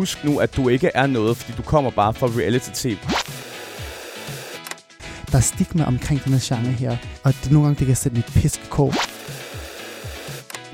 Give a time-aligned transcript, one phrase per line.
[0.00, 2.98] husk nu, at du ikke er noget, fordi du kommer bare fra reality-tv.
[5.32, 8.16] Der er stigma omkring den her genre her, og det, nogle gange det kan sætte
[8.16, 8.94] mit pisk kog.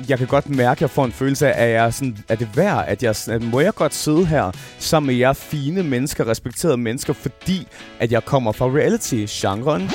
[0.08, 2.34] Jeg kan godt mærke, at jeg får en følelse af, at jeg er, sådan, er
[2.34, 6.28] det værd, at jeg, at må jeg godt sidde her sammen med jer fine mennesker,
[6.28, 7.68] respekterede mennesker, fordi
[8.00, 9.90] at jeg kommer fra reality-genren.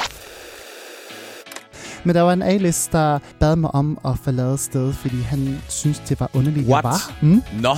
[2.04, 6.00] Men der var en A-list, der bad mig om at forlade stedet, fordi han synes
[6.00, 6.84] det var underligt, What?
[6.84, 7.18] jeg var.
[7.22, 7.42] Mm?
[7.62, 7.76] Nå!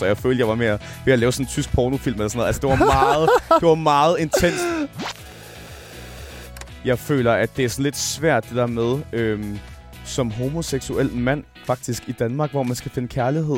[0.00, 2.38] Så jeg følte, jeg var mere ved at lave sådan en tysk pornofilm eller sådan
[2.38, 2.46] noget.
[2.46, 4.60] Altså, det var meget, det var meget intens.
[6.84, 9.58] Jeg føler, at det er sådan lidt svært, det der med, øhm,
[10.04, 13.56] som homoseksuel mand, faktisk i Danmark, hvor man skal finde kærlighed.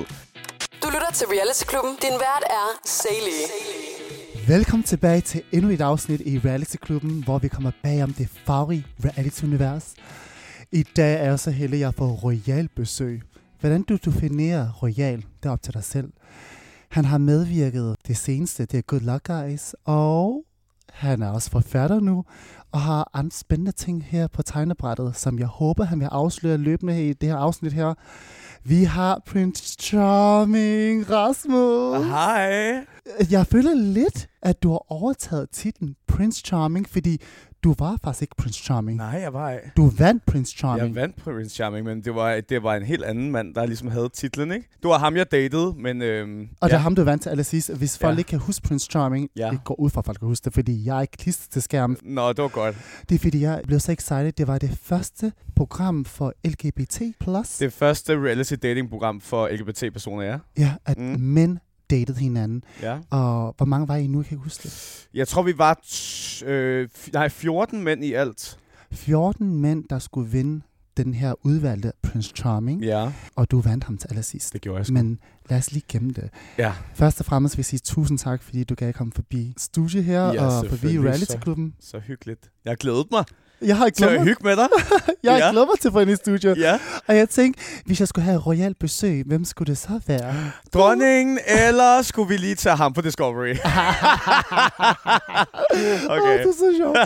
[0.83, 1.97] Du lytter til Reality Klubben.
[2.03, 3.41] Din vært er Sally.
[4.49, 8.29] Velkommen tilbage til endnu et afsnit i Reality Klubben, hvor vi kommer bag om det
[8.47, 9.95] farlige reality-univers.
[10.73, 13.23] I dag er jeg så heldig, at jeg får royal besøg.
[13.61, 16.09] Hvordan du definerer royal, det er op til dig selv.
[16.93, 20.45] Han har medvirket det seneste, det er Good Luck Guys, og
[20.91, 22.25] han er også forfatter nu,
[22.73, 27.09] og har andre spændende ting her på tegnebrættet, som jeg håber, han vil afsløre løbende
[27.09, 27.95] i det her afsnit her.
[28.65, 32.07] Vi har Prince Charming Rasmus.
[32.07, 32.85] Hej!
[33.31, 37.21] Jeg føler lidt, at du har overtaget titlen Prince Charming, fordi
[37.65, 38.97] du var faktisk ikke Prince Charming.
[38.97, 39.73] Nej, jeg var ikke.
[39.77, 40.87] Du vandt Prince Charming.
[40.87, 43.89] Jeg vandt Prince Charming, men det var, det var en helt anden mand, der ligesom
[43.89, 44.69] havde titlen, ikke?
[44.83, 46.03] Det var ham, jeg datede, men...
[46.03, 46.79] Øhm, Og det ja.
[46.79, 47.75] er ham, du vandt til allersidst.
[47.75, 48.19] Hvis folk Ja.
[48.19, 49.47] ikke kan huske Prince Charming, Ja.
[49.47, 51.63] jeg går ud fra, at folk kan huske det, fordi jeg er ikke klistret til
[51.63, 51.97] skærmen.
[52.03, 52.77] Nå, det var godt.
[53.09, 54.33] Det er fordi, jeg blev så excited.
[54.33, 57.01] Det var det første program for LGBT+.
[57.61, 60.39] Det første reality dating program for LGBT-personer, ja.
[60.59, 61.21] Ja, at mm.
[61.21, 61.59] mænd
[61.97, 62.65] datede hinanden.
[62.83, 62.99] ja.
[63.11, 64.19] Og hvor mange var I nu?
[64.19, 65.09] Jeg kan ikke huske det.
[65.15, 65.81] Jeg tror, vi var
[66.45, 68.59] øh, nej, 14 mænd i alt.
[68.93, 70.63] 14 mænd, der skulle vinde
[70.97, 74.53] den her udvalgte Prince Charming, Ja, og du vandt ham til allersidst.
[74.53, 74.93] det gjorde jeg sgu.
[74.93, 75.19] Men
[75.51, 76.31] lad os lige gemme det.
[76.59, 80.03] ja, Først og fremmest vil jeg sige tusind tak, fordi du gav komme forbi studie
[80.03, 81.75] her, Ja, og forbi Reality-klubben.
[81.81, 82.51] så hyggeligt.
[82.65, 83.25] Jeg har glædet mig
[83.67, 84.69] Jeg har til at glædet mig, hygge med dig.
[85.23, 85.51] jeg har Ja.
[85.51, 86.57] glædet mig til at få ind i studiet.
[86.59, 86.79] ja.
[87.07, 90.35] Og jeg tænkte, hvis jeg skulle have et royalt besøg, hvem skulle det så være?
[90.75, 93.55] Dronningen, eller skulle vi lige tage ham på Discovery?
[96.11, 96.39] Åh, okay.
[96.39, 96.99] det er så sjovt.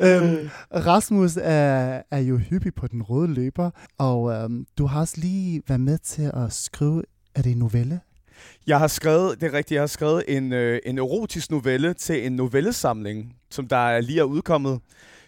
[0.00, 0.50] øhm,
[0.86, 5.62] Rasmus er, er jo hyppig på den røde løber, og øhm, du har også lige
[5.68, 7.02] været med til at skrive,
[7.34, 8.00] er det en novelle?
[8.66, 12.26] Jeg har skrevet, det er rigtigt, jeg har skrevet en, øh, en erotisk novelle til
[12.26, 14.80] en novellesamling, som der er lige er udkommet.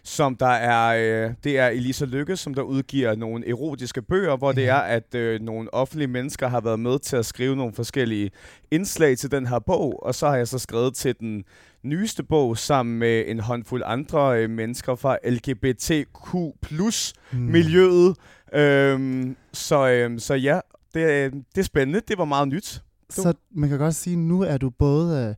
[0.09, 4.53] Som der er, øh, det er Elisa Lykke, som der udgiver nogle erotiske bøger, hvor
[4.53, 4.67] det Ja.
[4.77, 8.31] er, at øh, nogle offentlige mennesker har været med til at skrive nogle forskellige
[8.71, 11.45] indslag til den her bog, og så har jeg så skrevet til den
[11.83, 17.39] nyeste bog sammen med en håndfuld andre øh, mennesker fra LGBTQ plus Mm.
[17.39, 18.17] miljøet.
[18.55, 20.61] Øhm, så, øhm, så ja,
[20.95, 22.01] det, er- det er spændende.
[22.09, 22.83] Det var meget nyt.
[23.11, 25.37] Så man kan godt sige, at nu er du både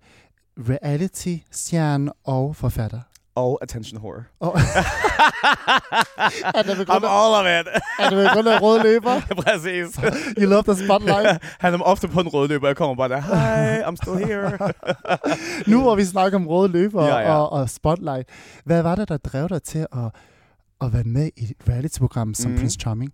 [0.58, 3.00] øh, reality-stjerne og forfatter.
[3.38, 4.25] Og attention horror.
[4.41, 4.53] Og
[6.59, 7.66] er det på I'm all of it.
[7.99, 9.21] er det på grund af røde løber?
[9.43, 9.99] Præcis.
[10.38, 11.44] You love the spotlight.
[11.65, 14.59] Han er ofte på en rød løber, jeg kommer bare der, hi, I'm still here.
[15.66, 17.34] Nu hvor vi snakker om røde løber Ja, ja.
[17.34, 18.28] Og, og spotlight.
[18.65, 20.10] Hvad var det, der drev dig til at,
[20.81, 22.56] at være med i et reality-program som mm.
[22.56, 23.12] Prince Charming?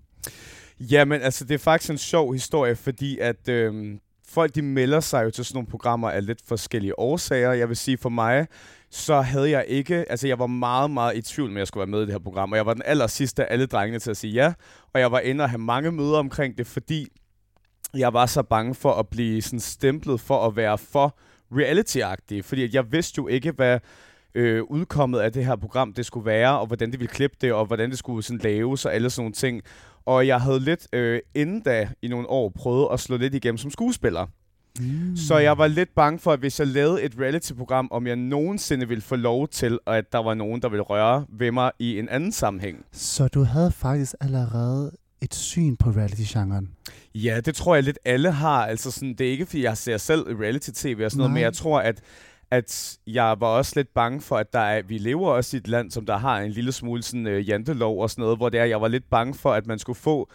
[0.81, 3.99] Jamen, altså, det er faktisk en sjov historie, fordi at øhm,
[4.29, 7.53] folk, de melder sig jo til sådan nogle programmer af lidt forskellige årsager.
[7.53, 8.47] Jeg vil sige, for mig,
[8.95, 10.11] så havde jeg ikke...
[10.11, 12.13] Altså, jeg var meget, meget i tvivl med, at jeg skulle være med i det
[12.13, 14.53] her program, og jeg var den aller sidste af alle drengene til at sige ja,
[14.93, 17.09] og jeg var inde og have mange møder omkring det, fordi
[17.95, 21.19] jeg var så bange for at blive sådan stemplet for at være for
[21.53, 23.79] reality-agtig, fordi at jeg vidste jo ikke, hvad
[24.35, 27.53] øh, udkommet af det her program det skulle være, og hvordan det ville klippe det,
[27.53, 29.63] og hvordan det skulle sådan laves, og alle sådan nogle ting.
[30.07, 33.59] Og jeg havde lidt øh, inden da i nogle år prøvet at slå lidt igennem
[33.59, 34.27] som skuespiller.
[34.81, 35.17] Mm.
[35.17, 38.89] Så jeg var lidt bange for, at hvis jeg lavede et reality-program, om jeg nogensinde
[38.89, 41.99] ville få lov til, og at der var nogen, der ville røre ved mig i
[41.99, 42.85] en anden sammenhæng.
[42.93, 46.71] Så du havde faktisk allerede et syn på reality-genren?
[47.15, 48.67] Ja, det tror jeg lidt alle har.
[48.67, 51.35] Altså sådan, det er ikke, fordi jeg ser selv reality-tv og sådan noget, Nej.
[51.35, 52.01] men jeg tror, at,
[52.51, 55.69] at jeg var også lidt bange for, at der er, vi lever også i et
[55.69, 58.61] land, som der har en lille smule sådan, øh, jantelov og sådan noget, hvor det
[58.61, 60.31] er, jeg var lidt bange for, at man skulle få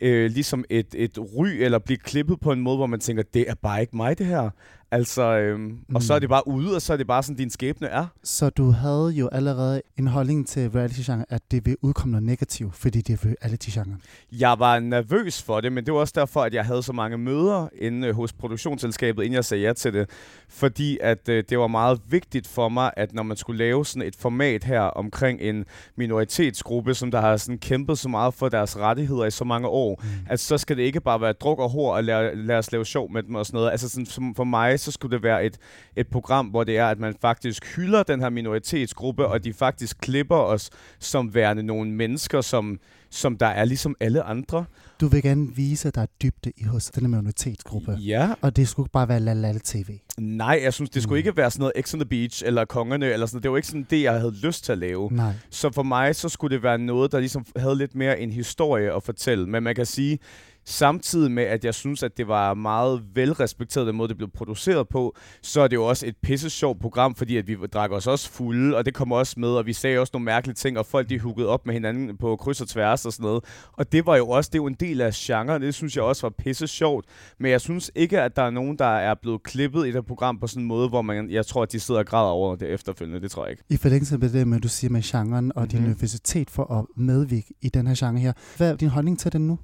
[0.00, 3.50] øh, ligesom et, et ry, eller blive klippet på en måde, hvor man tænker, det
[3.50, 4.50] er bare ikke mig det her.
[4.92, 5.94] Altså, øhm, mm.
[5.94, 8.06] og så er det bare ude, og så er det bare sådan, din skæbne er.
[8.24, 12.74] Så du havde jo allerede en holdning til reality-genre, at det vil udkomme noget negativt,
[12.74, 13.96] fordi det er reality-genre.
[14.32, 17.18] Jeg var nervøs for det, men det var også derfor, at jeg havde så mange
[17.18, 20.10] møder inde øh, hos produktionsselskabet, inden jeg sagde ja til det.
[20.48, 24.08] Fordi at øh, det var meget vigtigt for mig, at når man skulle lave sådan
[24.08, 25.64] et format her omkring en
[25.96, 30.00] minoritetsgruppe, som der har sådan kæmpet så meget for deres rettigheder i så mange år,
[30.02, 30.08] mm.
[30.28, 32.84] at så skal det ikke bare være druk og hår og lade, lade os lave
[32.84, 33.70] sjov med dem og sådan noget.
[33.70, 35.58] Altså sådan, for mig, så skulle det være et,
[35.96, 39.98] et program, hvor det er, at man faktisk hylder den her minoritetsgruppe, og de faktisk
[39.98, 42.80] klipper os som værende nogle mennesker, som,
[43.10, 44.64] som der er ligesom alle andre.
[45.00, 47.92] Du vil gerne vise, at der er dybde i hos denne minoritetsgruppe.
[47.92, 48.34] Ja.
[48.40, 49.98] Og det skulle bare være la tv.
[50.18, 51.26] Nej, jeg synes, det skulle mm.
[51.26, 53.68] ikke være sådan noget X on the Beach eller Kongerne, eller sådan Det var ikke
[53.68, 55.08] sådan det, jeg havde lyst til at lave.
[55.12, 55.32] Nej.
[55.50, 58.94] Så for mig, så skulle det være noget, der ligesom havde lidt mere en historie
[58.96, 59.46] at fortælle.
[59.46, 60.18] Men man kan sige,
[60.64, 64.88] Samtidig med, at jeg synes, at det var meget velrespekteret, den måde, det blev produceret
[64.88, 68.06] på, så er det jo også et pisse sjovt program, fordi at vi drak os
[68.06, 70.86] også fulde, og det kom også med, og vi sagde også nogle mærkelige ting, og
[70.86, 73.44] folk de huggede op med hinanden på kryds og tværs og sådan noget.
[73.72, 76.04] Og det var jo også, det er jo en del af genren, det synes jeg
[76.04, 77.04] også var pisse sjovt.
[77.38, 80.38] Men jeg synes ikke, at der er nogen, der er blevet klippet i det program
[80.38, 82.68] på sådan en måde, hvor man, jeg tror, at de sidder og græder over det
[82.68, 83.20] efterfølgende.
[83.20, 83.62] Det tror jeg ikke.
[83.68, 85.68] I forlængelse af det med, du siger med genren og mm-hmm.
[85.68, 88.32] din universitet for at medvirke i den her genre her.
[88.56, 89.58] Hvad er din holdning til den nu?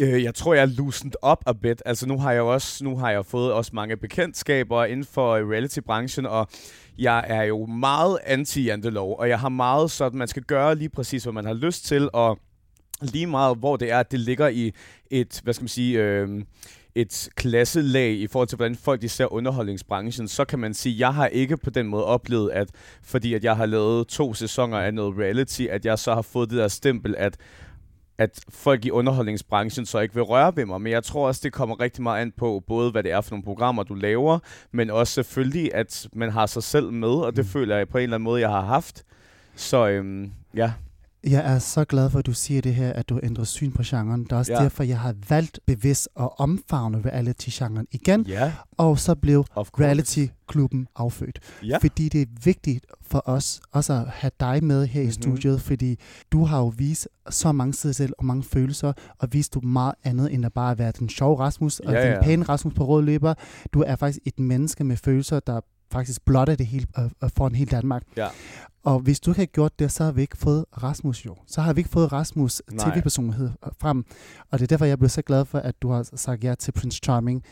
[0.00, 1.82] Øh, jeg tror, jeg er loosened up a bit.
[1.86, 5.48] Altså, nu har jeg også nu har jeg fået også mange bekendtskaber inden for øh,
[5.48, 6.48] reality-branchen, og
[6.98, 11.22] jeg er jo meget anti-jantelov, og jeg har meget sådan, man skal gøre lige præcis,
[11.22, 12.38] hvad man har lyst til, og
[13.02, 14.72] lige meget, hvor det er, at det ligger i
[15.10, 16.44] et, hvad skal man sige, øh,
[16.94, 21.14] et klasselag i forhold til, hvordan folk ser underholdningsbranchen, så kan man sige, at jeg
[21.14, 22.68] har ikke på den måde oplevet, at
[23.02, 26.50] fordi at jeg har lavet to sæsoner af noget reality, at jeg så har fået
[26.50, 27.36] det der stempel, at
[28.20, 31.52] at folk i underholdningsbranchen så ikke vil røre ved mig, men jeg tror også, det
[31.52, 34.38] kommer rigtig meget an på, både hvad det er for nogle programmer, du laver,
[34.72, 37.50] men også selvfølgelig, at man har sig selv med, og det mm.
[37.50, 39.04] føler jeg på en eller anden måde, jeg har haft.
[39.54, 40.72] Så øhm, ja.
[41.24, 43.82] Jeg er så glad for, at du siger det her, at du ændrer syn på
[43.86, 44.24] genren.
[44.24, 44.62] Det er også ja.
[44.62, 48.52] derfor, jeg har valgt bevidst at omfavne reality-genren igen, ja.
[48.76, 51.38] og så blev reality-klubben affødt.
[51.62, 51.78] Ja.
[51.78, 55.10] Fordi det er vigtigt for os også at have dig med her mm-hmm.
[55.10, 55.36] i mhm.
[55.36, 55.96] studiet, fordi
[56.32, 59.94] du har jo vist så mange sider selv og mange følelser, og vist du meget
[60.04, 62.22] andet end at bare være den sjove Rasmus og ja, den ja.
[62.22, 63.34] pæne Rasmus på rød løber.
[63.72, 65.60] Du er faktisk et menneske med følelser, der
[65.92, 68.02] faktisk blotter det hele øh, øh foran hele Danmark.
[68.16, 68.28] Ja.
[68.84, 71.36] Og hvis du ikke havde gjort det, så har vi ikke fået Rasmus jo.
[71.46, 73.50] Så har vi ikke fået Rasmus tv-personlighed
[73.80, 74.04] frem.
[74.50, 76.72] Og det er derfor, jeg blev så glad for, at du har sagt ja til
[76.72, 77.42] Prince Charming.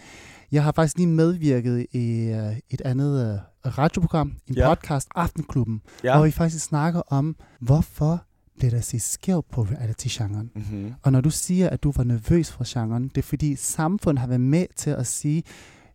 [0.53, 4.75] Jeg har faktisk lige medvirket i uh, et andet uh, radioprogram, en ja.
[4.75, 6.17] podcast, Aftenklubben, ja.
[6.17, 8.25] hvor vi faktisk snakker om, hvorfor
[8.61, 10.51] det der siger skævt på reality-genren.
[10.55, 10.95] Mm-hmm.
[11.03, 14.27] Og når du siger, at du var nervøs for genren, det er fordi samfundet har
[14.27, 15.43] været med til at sige,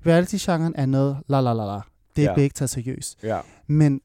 [0.06, 1.82] reality-genren er noget la la la la.
[2.16, 2.34] Det ja.
[2.34, 3.24] bliver ikke taget seriøst.
[3.24, 3.40] Ja.
[3.68, 4.02] Men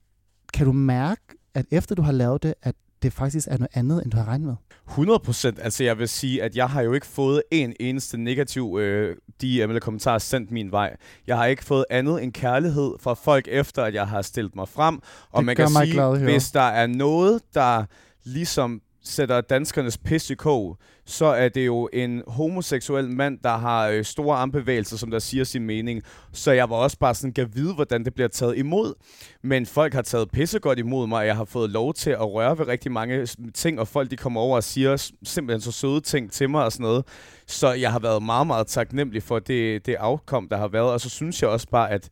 [0.55, 1.23] kan du mærke,
[1.55, 4.25] at efter du har lavet det, at det faktisk er noget andet, end du har
[4.25, 4.55] regnet med?
[4.89, 5.59] 100 procent.
[5.63, 9.45] Altså jeg vil sige, at jeg har jo ikke fået en eneste negativ øh, DM
[9.45, 10.97] eller kommentar sendt min vej.
[11.27, 14.69] Jeg har ikke fået andet end kærlighed fra folk efter, at jeg har stillet mig
[14.69, 15.01] frem.
[15.31, 17.85] Og det man kan sige, glad, hvis der er noget, der
[18.25, 20.77] ligesom sætter danskernes pis i kog,
[21.07, 25.45] så er det jo en homoseksuel mand, der har øh, store armbevægelser, som der siger
[25.45, 26.03] sin mening.
[26.33, 28.95] Så jeg var også bare sådan, kan vide, hvordan det bliver taget imod.
[29.43, 32.59] Men folk har taget pissegodt imod mig, og jeg har fået lov til at røre
[32.59, 36.33] ved rigtig mange ting, og folk de kommer over og siger simpelthen så søde ting
[36.33, 37.05] til mig og sådan noget.
[37.47, 40.91] Så jeg har været meget, meget taknemmelig for det, det afkom, der har været.
[40.93, 42.09] Og så synes jeg også bare, at,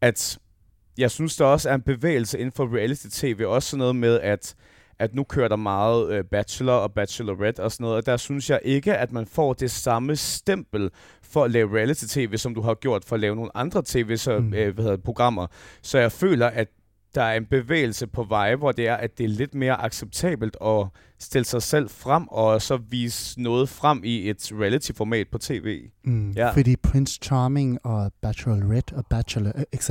[0.00, 0.38] at
[0.98, 3.44] jeg synes, der også er en bevægelse inden for reality-tv.
[3.46, 4.54] Også sådan noget med, at
[4.98, 8.50] at nu kører der meget øh, Bachelor og Bachelorette og sådan noget, og der synes
[8.50, 10.90] jeg ikke, at man får det samme stempel
[11.22, 14.38] for at lave reality-tv, som du har gjort for at lave nogle andre tv så,
[14.38, 14.54] mm.
[14.54, 15.46] øh, hvad hedder, programmer.
[15.82, 16.68] Så jeg føler, at
[17.14, 20.56] der er en bevægelse på vej, hvor det er, at det er lidt mere acceptabelt
[20.64, 20.86] at
[21.18, 25.80] stille sig selv frem, og så vise noget frem i et reality-format på tv.
[26.04, 26.50] Mm, ja.
[26.50, 29.90] Fordi Prince Charming og Bachelorette og Bachelor, etc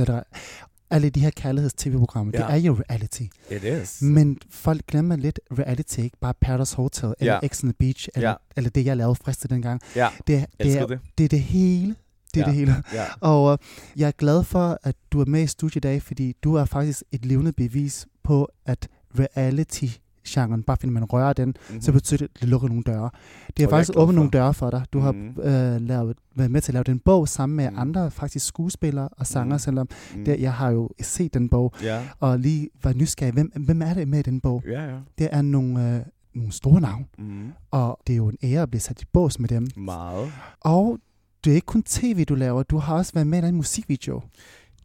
[0.94, 2.38] alle de her kærligheds-tv-programmer, ja.
[2.38, 3.22] det er jo reality.
[3.50, 4.02] It is.
[4.02, 7.48] Men folk glemmer lidt reality, ikke bare Paradise Hotel, eller ja.
[7.48, 8.34] X on the Beach, eller, ja.
[8.56, 9.80] eller det, jeg lavede friste dengang.
[9.96, 11.00] Ja, det, det, er, det.
[11.18, 11.94] det er det hele.
[12.34, 12.46] Det er ja.
[12.46, 12.82] det hele.
[12.94, 13.04] Ja.
[13.20, 13.58] Og uh,
[13.96, 16.64] jeg er glad for, at du er med i studiet i dag, fordi du er
[16.64, 19.86] faktisk et levende bevis på, at reality
[20.28, 21.80] genren, bare fordi man rører den, mm-hmm.
[21.80, 23.10] så betyder det, at det lukker nogle døre.
[23.56, 24.84] Det har faktisk åbnet nogle døre for dig.
[24.92, 25.34] Du mm-hmm.
[25.44, 27.78] har øh, lavet, været med til at lave den bog sammen med mm.
[27.78, 29.58] andre faktisk skuespillere og sanger, mm.
[29.58, 30.24] selvom mm.
[30.24, 32.02] det, jeg har jo set den bog, yeah.
[32.20, 34.62] og lige var nysgerrig, hvem, hvem er det med i den bog?
[34.66, 35.00] Yeah, yeah.
[35.18, 36.00] Det er nogle, øh,
[36.34, 37.52] nogle store navne, mm.
[37.70, 39.66] og det er jo en ære at blive sat i bås med dem.
[39.76, 40.32] Meget.
[40.60, 40.98] Og
[41.44, 44.22] det er ikke kun tv, du laver, du har også været med i en musikvideo.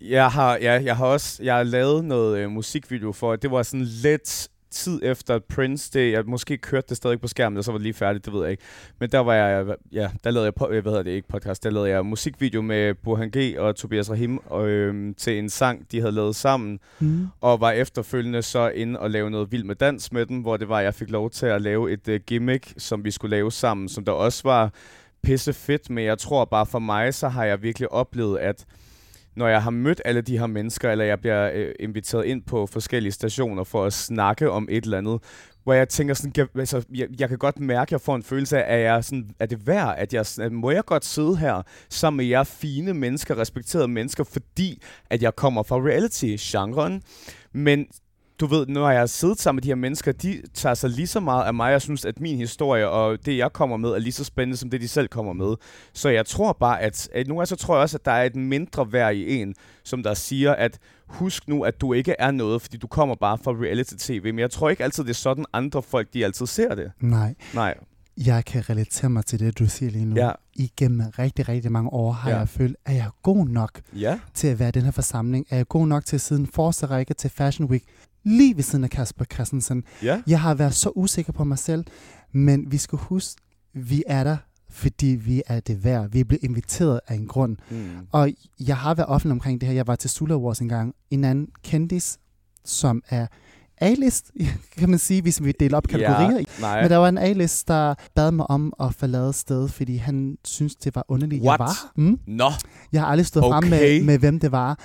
[0.02, 3.64] Jeg har, ja, jeg har også jeg har lavet noget øh, musikvideo for, det var
[3.64, 7.72] sådan lidt tid efter Prince, det, jeg måske kørte det stadig på skærmen, og så
[7.72, 8.64] var det lige færdigt, det ved jeg ikke.
[9.00, 11.70] Men der var jeg, ja, der lavede jeg, på, hvad hedder det, ikke podcast, der
[11.70, 16.00] lavede jeg musikvideo med Burhan G og Tobias Rahim og, øh, til en sang, de
[16.00, 17.28] havde lavet sammen, Mm.
[17.42, 20.70] og var efterfølgende så inde og lave noget vild med dans med dem, hvor det
[20.70, 23.90] var, jeg fik lov til at lave et uh, gimmick, som vi skulle lave sammen,
[23.90, 24.74] som der også var
[25.24, 28.66] pisse fedt, men jeg tror bare for mig, så har jeg virkelig oplevet, at
[29.40, 32.68] når jeg har mødt alle de her mennesker, eller jeg bliver øh, inviteret ind på
[32.68, 35.20] forskellige stationer for at snakke om et eller andet,
[35.64, 38.24] hvor jeg tænker sådan, jeg, altså, jeg, jeg kan godt mærke, at jeg får en
[38.24, 41.38] følelse af, at jeg sådan, er det værd, at jeg, at må jeg godt sidde
[41.38, 47.02] her sammen med jer fine mennesker, respekterede mennesker, fordi at jeg kommer fra reality-genren,
[47.54, 47.88] men
[48.40, 51.08] du ved, når jeg har siddet sammen med de her mennesker, de tager sig lige
[51.08, 51.72] så meget af mig.
[51.72, 54.70] Jeg synes, at min historie og det, jeg kommer med, er lige så spændende, som
[54.70, 55.56] det, de selv kommer med.
[55.94, 58.24] Så jeg tror bare, at, at nogle gange så tror jeg også, at der er
[58.24, 62.32] et mindre værd i en, som der siger, at husk nu, at du ikke er
[62.32, 64.24] noget, fordi du kommer bare fra reality-tv.
[64.24, 66.92] Men jeg tror ikke altid, det er sådan, andre folk, de altid ser det.
[67.02, 67.76] Nej, Nej.
[68.26, 70.16] jeg kan relatere mig til det, du siger lige nu.
[70.16, 70.32] Ja.
[70.56, 72.38] Igennem rigtig, rigtig mange år har Ja.
[72.38, 74.20] jeg følt, at jeg er god nok Ja.
[74.34, 75.46] til at være i den her forsamling.
[75.50, 77.84] Er jeg god nok til at sidde en forreste række til Fashion Week,
[78.24, 79.84] lige ved siden af Kasper Christensen.
[80.04, 80.22] Ja.
[80.28, 81.86] Jeg har været så usikker på mig selv,
[82.32, 83.42] men vi skal huske,
[83.74, 84.38] vi er der,
[84.70, 86.12] fordi vi er det værd.
[86.12, 87.58] Vi er blevet inviteret af en grund.
[87.70, 87.90] Mm.
[88.12, 89.76] Og jeg har været offentlig omkring det her.
[89.76, 90.96] Jeg var til Sula Awards en gang.
[91.12, 92.18] En anden kendis,
[92.66, 93.28] som er
[93.82, 94.32] A-list,
[94.78, 96.38] kan man sige, hvis vi deler op kategorier.
[96.38, 96.62] Ja.
[96.62, 96.82] Nej.
[96.82, 100.76] Men der var en A-list, der bad mig om at forlade stedet, fordi han synes
[100.76, 101.60] det var underligt, What?
[101.60, 101.92] jeg var.
[101.96, 102.20] Mm?
[102.28, 102.52] Nå.
[102.92, 103.56] Jeg har aldrig stået okay.
[103.56, 104.80] frem med, med, hvem det var.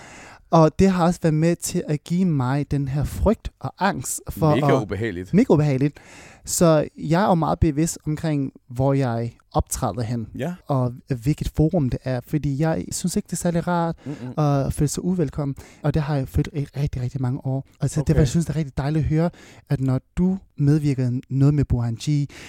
[0.54, 4.20] Og det har også været med til at give mig den her frygt og angst
[4.30, 4.82] for Mega at...
[4.82, 5.34] ubehageligt.
[5.34, 5.96] Mega ubehageligt.
[6.44, 10.54] Så jeg er jo meget bevidst omkring, hvor jeg optræder hen, Ja.
[10.66, 14.34] og hvilket forum det er, fordi jeg synes ikke, det er særlig rart Mm-mm.
[14.44, 17.66] at føle sig uvelkommen, og det har jeg følt i rigtig, rigtig mange år.
[17.80, 18.12] Og så okay.
[18.12, 19.30] Det, jeg synes, det er rigtig dejligt at høre,
[19.68, 22.08] at når du medvirker noget med Burhan G,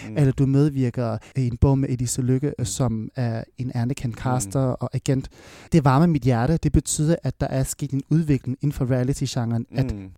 [0.10, 0.18] Mm.
[0.18, 4.76] eller du medvirker i en bog med Elise Lykke, som er en anerkendt caster Mm.
[4.80, 5.30] og agent.
[5.72, 6.58] Det varmer mit hjerte.
[6.58, 9.66] Det betyder, at der er sket en udvikling inden for reality-genren.
[9.72, 9.78] Mm.
[9.78, 10.10] At, Mm.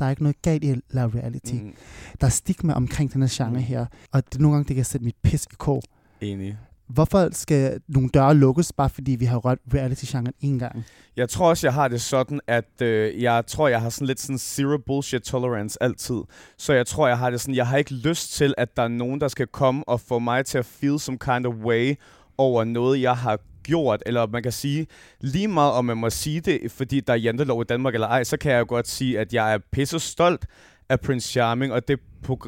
[0.00, 1.54] Der er ikke noget galt i at lave reality.
[1.54, 1.74] Mm.
[2.20, 3.56] Der er stigma omkring den her genre Mm.
[3.64, 3.86] her.
[4.12, 5.82] Og det, nogle gange, det kan sætte mit pis i kog.
[6.20, 6.58] Enig.
[6.88, 10.84] Hvorfor skal nogle døre lukkes, bare fordi vi har rørt reality-genren en gang?
[11.16, 14.20] Jeg tror også, jeg har det sådan, at øh, jeg tror, jeg har sådan lidt
[14.20, 16.20] sådan zero bullshit tolerance altid.
[16.58, 18.88] Så jeg tror, jeg har det sådan, jeg har ikke lyst til, at der er
[18.88, 21.94] nogen, der skal komme og få mig til at feel some kind of way
[22.38, 24.86] over noget, jeg har gjort, eller man kan sige
[25.20, 28.24] lige meget, om man må sige det, fordi der er jantelov i Danmark eller ej,
[28.24, 30.46] så kan jeg jo godt sige, at jeg er pisse stolt
[30.88, 32.00] af Prince Charming, og det,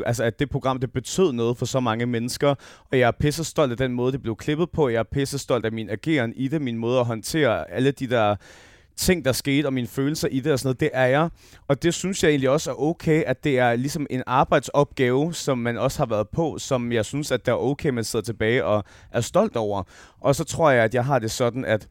[0.07, 2.55] altså, at det program, det betød noget for så mange mennesker,
[2.91, 5.39] og jeg er pisse stolt af den måde, det blev klippet på, jeg er pisse
[5.39, 8.37] stolt af min ageren i det, min måde at håndtere alle de der
[8.97, 11.31] ting, der skete, og mine følelser i det og sådan noget, det er jeg.
[11.69, 15.59] Og det synes jeg egentlig også er okay, at det er ligesom en arbejdsopgave, som
[15.59, 18.65] man også har været på, som jeg synes, at det er okay, man sidder tilbage
[18.65, 19.83] og er stolt over.
[20.21, 21.89] Og så tror jeg, at jeg har det sådan, at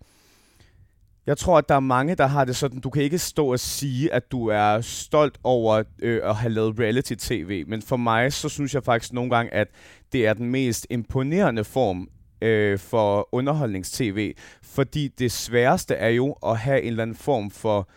[1.25, 3.59] jeg tror, at der er mange, der har det sådan, du kan ikke stå og
[3.59, 8.49] sige, at du er stolt over øh, at have lavet reality-tv, men for mig, så
[8.49, 9.67] synes jeg faktisk nogle gange, at
[10.11, 12.09] det er den mest imponerende form
[12.41, 14.33] øh, for underholdningstv,
[14.63, 17.89] fordi det sværeste er jo at have en eller anden form for,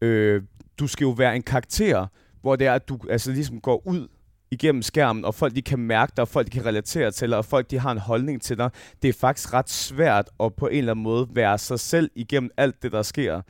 [0.00, 0.42] øh,
[0.78, 2.06] du skal jo være en karakter,
[2.40, 4.08] hvor det er, at du altså ligesom går ud
[4.50, 7.38] igennem skærmen, og folk de kan mærke dig, og folk de kan relatere til dig,
[7.38, 8.70] og folk de har en holdning til dig.
[9.02, 12.50] Det er faktisk ret svært at på en eller anden måde være sig selv igennem
[12.56, 13.40] alt det, der sker.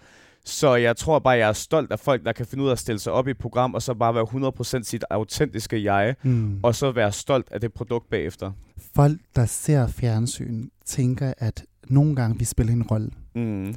[0.44, 2.78] Så jeg tror bare, jeg er stolt af folk, der kan finde ud af at
[2.78, 4.26] stille sig op i et program, og så bare være
[4.80, 6.61] 100% sit autentiske jeg, Mm.
[6.62, 8.52] og så være stolt af det produkt bagefter.
[8.94, 13.11] Folk, der ser fjernsyn, tænker, at nogle gange vi spiller en rolle.
[13.34, 13.75] Mm.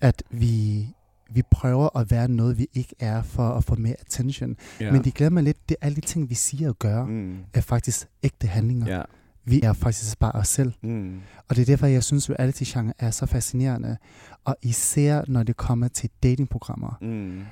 [0.00, 0.86] At vi,
[1.30, 4.56] vi prøver at være noget, vi ikke er, for at få mere attention.
[4.80, 4.92] Ja.
[4.92, 7.36] Men de glemmer lidt, det er alle de ting, vi siger og gør, mm.
[7.54, 8.96] Er faktisk ægte handlinger.
[8.96, 9.02] Ja.
[9.46, 10.72] Vi er faktisk bare os selv.
[10.82, 11.20] Mm.
[11.48, 13.96] Og det er derfor, jeg synes, at reality-genre er så fascinerende.
[14.44, 16.98] Og især, når det kommer til datingprogrammer.
[17.00, 17.42] Mm.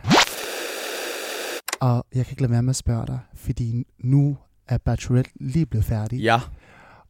[1.81, 4.37] Og jeg kan ikke lade være med at spørge dig, fordi nu
[4.69, 6.21] er Bachelorette lige blevet færdig.
[6.21, 6.41] Ja.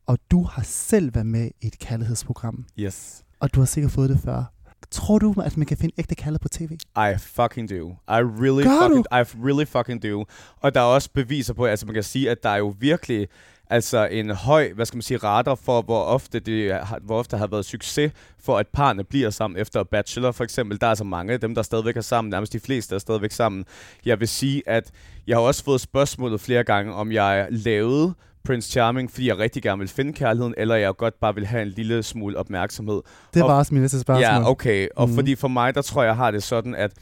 [0.07, 2.65] Og du har selv været med i et kærlighedsprogram.
[2.79, 3.25] Yes.
[3.41, 4.45] Og du har sikkert fået det før.
[4.91, 6.71] Tror du, at man kan finde ægte kærlighed på tv?
[6.97, 7.89] I fucking do.
[7.91, 9.17] I really Gør fucking, du?
[9.17, 10.25] I really fucking do.
[10.61, 13.29] Og der er også beviser på, altså man kan sige, at der er jo virkelig
[13.73, 17.47] altså en høj, hvad skal man sige, radar for, hvor ofte det hvor ofte har
[17.47, 18.13] været succes
[18.45, 20.81] for, at parne bliver sammen efter Bachelor for eksempel.
[20.81, 22.31] Der er så mange af dem, der stadigvæk er sammen.
[22.31, 23.65] Nærmest de fleste er stadigvæk sammen.
[24.05, 24.91] Jeg vil sige, at
[25.27, 28.15] jeg har også fået spørgsmålet flere gange, om jeg lavede
[28.45, 31.63] Prince Charming, fordi jeg rigtig gerne vil finde kærligheden, eller jeg godt bare vil have
[31.63, 33.01] en lille smule opmærksomhed.
[33.35, 34.23] Det var Og- også min næste spørgsmål.
[34.23, 34.89] Ja, okay.
[34.97, 35.15] Og mm.
[35.15, 36.93] fordi for mig, der tror jeg, jeg har det sådan, at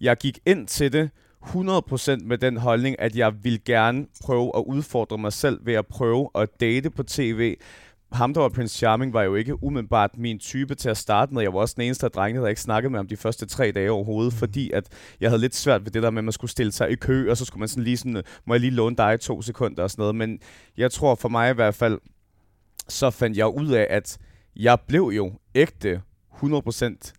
[0.00, 1.10] jeg gik ind til det
[1.44, 5.86] 100% med den holdning, at jeg vil gerne prøve at udfordre mig selv ved at
[5.86, 7.56] prøve at date på tv.
[8.12, 11.42] Ham, der var Prince Charming, var jo ikke umiddelbart min type til at starte med.
[11.42, 13.72] Jeg var også den eneste af drengene, der ikke snakkede med ham de første tre
[13.72, 14.38] dage overhovedet, mm.
[14.38, 14.88] fordi at
[15.20, 17.30] jeg havde lidt svært ved det der med, at man skulle stille sig i kø,
[17.30, 19.82] og så skulle man sådan lige sådan, må jeg lige låne dig i to sekunder
[19.82, 20.14] og sådan noget.
[20.14, 20.38] Men
[20.76, 21.98] jeg tror for mig i hvert fald,
[22.88, 24.18] så fandt jeg ud af, at
[24.56, 26.00] jeg blev jo ægte
[26.42, 27.12] 100%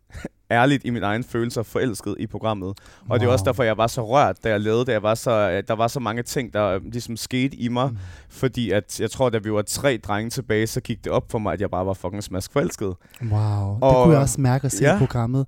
[0.52, 2.68] ærligt i mine egne følelser forelsket i programmet.
[2.68, 2.76] Og
[3.10, 3.18] wow.
[3.18, 4.92] det er også derfor, jeg var så rørt, da jeg lavede det.
[4.92, 7.92] Jeg var så, øh, der var så mange ting, der øh, ligesom skete i mig.
[7.92, 7.98] Mm.
[8.30, 11.40] Fordi at, jeg tror, da vi var tre drenge tilbage, så gik det op for
[11.40, 12.86] mig, at jeg bare var fucking smask forelsket.
[12.88, 14.96] Wow, det Og- kunne jeg også mærke at se Ja.
[14.96, 15.48] i programmet.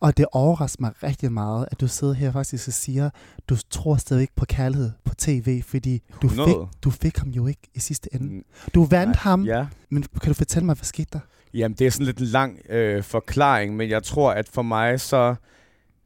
[0.00, 3.10] Og det overrasker mig rigtig meget, at du sidder her faktisk og siger,
[3.48, 6.68] du tror stadig ikke på kærlighed på tv, fordi du fik, 100.
[6.82, 8.26] du fik ham jo ikke i sidste ende.
[8.34, 8.42] Mm,
[8.74, 9.66] Du vandt ham, Ja.
[9.90, 11.18] men kan du fortælle mig, hvad skete der?
[11.54, 15.00] Jamen, det er sådan lidt en lang øh, forklaring, men jeg tror, at for mig
[15.00, 15.34] så,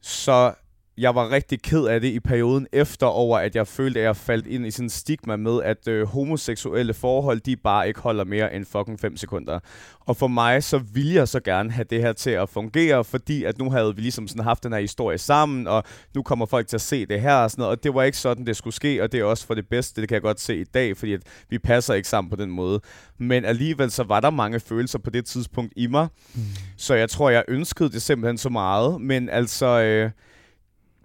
[0.01, 0.53] så
[0.97, 4.15] jeg var rigtig ked af det i perioden efter over, at jeg følte, at jeg
[4.15, 8.23] faldt ind i sådan en stigma med, at øh, homoseksuelle forhold, de bare ikke holder
[8.23, 9.59] mere end fucking 5 sekunder.
[9.99, 13.43] Og for mig, så ville jeg så gerne have det her til at fungere, fordi
[13.43, 15.83] at nu havde vi ligesom sådan haft den her historie sammen, og
[16.15, 18.17] nu kommer folk til at se det her og sådan noget, og det var ikke
[18.17, 20.39] sådan, det skulle ske, og det er også for det bedste, det kan jeg godt
[20.41, 22.79] se i dag, fordi at vi passer ikke sammen på den måde.
[23.17, 26.41] Men alligevel så var der mange følelser på det tidspunkt i mig, Mm.
[26.77, 29.01] så jeg tror, jeg ønskede det simpelthen så meget.
[29.01, 30.11] Men altså, øh,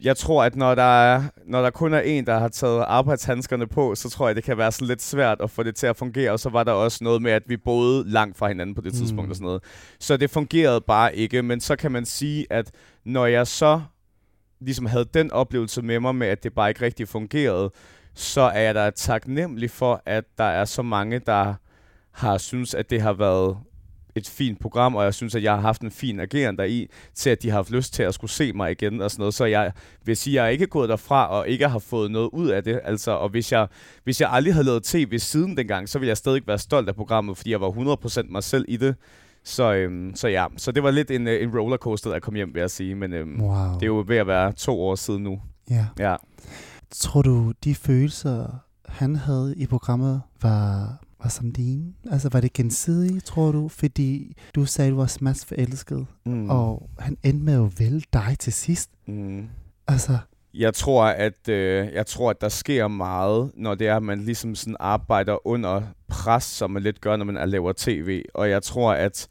[0.04, 3.66] jeg tror, at når der, er, når der kun er en, der har taget arbejdshandskerne
[3.66, 5.97] på, så tror jeg, det kan være sådan lidt svært at få det til at
[5.97, 6.30] fungere.
[6.30, 8.94] Og så var der også noget med, at vi boede langt fra hinanden på det
[8.94, 9.30] tidspunkt Mm.
[9.30, 9.62] og sådan noget.
[10.00, 11.42] Så det fungerede bare ikke.
[11.42, 12.71] Men så kan man sige, at
[13.04, 13.80] når jeg så
[14.61, 17.71] ligesom havde den oplevelse med mig med, at det bare ikke rigtig fungerede,
[18.14, 21.54] så er jeg da taknemmelig for, at der er så mange, der
[22.11, 23.56] har synes, at det har været
[24.14, 27.31] et fint program, og jeg synes, at jeg har haft en fin ageren deri, til
[27.31, 29.35] at de har haft lyst til at skulle se mig igen og sådan noget.
[29.35, 29.73] Så jeg
[30.04, 32.64] vil sige, at jeg er ikke gået derfra og ikke har fået noget ud af
[32.64, 32.81] det.
[32.85, 33.66] Altså, og hvis jeg,
[34.04, 36.95] hvis jeg aldrig havde lavet tv siden dengang, så ville jeg stadig være stolt af
[36.95, 38.95] programmet, fordi jeg var 100% mig selv i det.
[39.45, 42.54] Så, øhm, så ja, så det var lidt en, øh, en rollercoaster at komme hjem,
[42.54, 42.95] vil jeg sige.
[42.95, 43.75] Men øhm, Wow.
[43.75, 45.40] det er jo ved at være to år siden nu.
[45.71, 45.87] Ja.
[45.99, 46.16] Ja.
[46.90, 48.47] Tror du, de følelser,
[48.88, 51.84] han havde i programmet, var, var som dine?
[52.10, 53.68] Altså, var det gensidigt, tror du?
[53.68, 56.50] Fordi du sagde, du var smash forelsket, Mm.
[56.50, 58.90] og han endte med at vælge dig til sidst.
[59.06, 59.46] Mm.
[59.88, 60.18] Altså,
[60.54, 64.20] Jeg tror, at øh, jeg tror, at der sker meget, når det er, at man
[64.20, 68.22] ligesom sådan arbejder under pres, som man lidt gør, når man laver tv.
[68.35, 69.28] Og jeg tror, at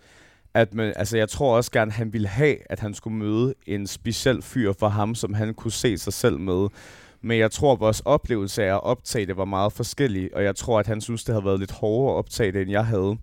[0.54, 3.54] at man, altså jeg tror også gerne, at han ville have, at han skulle møde
[3.66, 6.68] en speciel fyr for ham, som han kunne se sig selv med.
[7.22, 10.56] Men jeg tror, at vores oplevelse af at optage det var meget forskellig, og jeg
[10.56, 13.18] tror, at han synes, det havde været lidt hårdere at optage det, end jeg havde.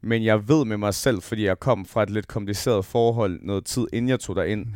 [0.00, 3.64] Men jeg ved med mig selv, fordi jeg kom fra et lidt kompliceret forhold noget
[3.64, 4.66] tid, inden jeg tog derind,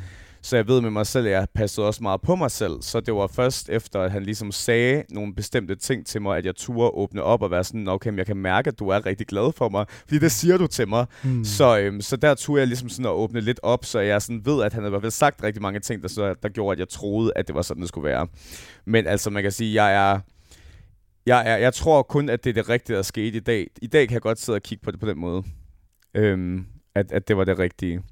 [0.42, 2.82] så jeg ved med mig selv, at jeg passede også meget på mig selv.
[2.82, 6.46] Så det var først efter, at han ligesom sagde nogle bestemte ting til mig, at
[6.46, 9.26] jeg turde åbne op og være sådan, okay, jeg kan mærke, at du er rigtig
[9.26, 9.86] glad for mig.
[9.88, 11.06] Fordi det siger du til mig.
[11.24, 11.44] mm.
[11.44, 14.42] Så, øhm, så der turde jeg ligesom sådan at åbne lidt op, så jeg sådan
[14.44, 16.72] ved, at han havde i hvert fald sagt rigtig mange ting, der, så, der gjorde,
[16.72, 18.26] at jeg troede, at det var sådan, det skulle være.
[18.84, 20.20] Men altså, man kan sige, jeg er...
[21.26, 23.66] Jeg, er, jeg tror kun, at det er det rigtige, der skete i dag.
[23.82, 25.42] I dag kan jeg godt sidde og kigge på det på den måde.
[26.14, 28.02] Øhm, at, at det var det rigtige.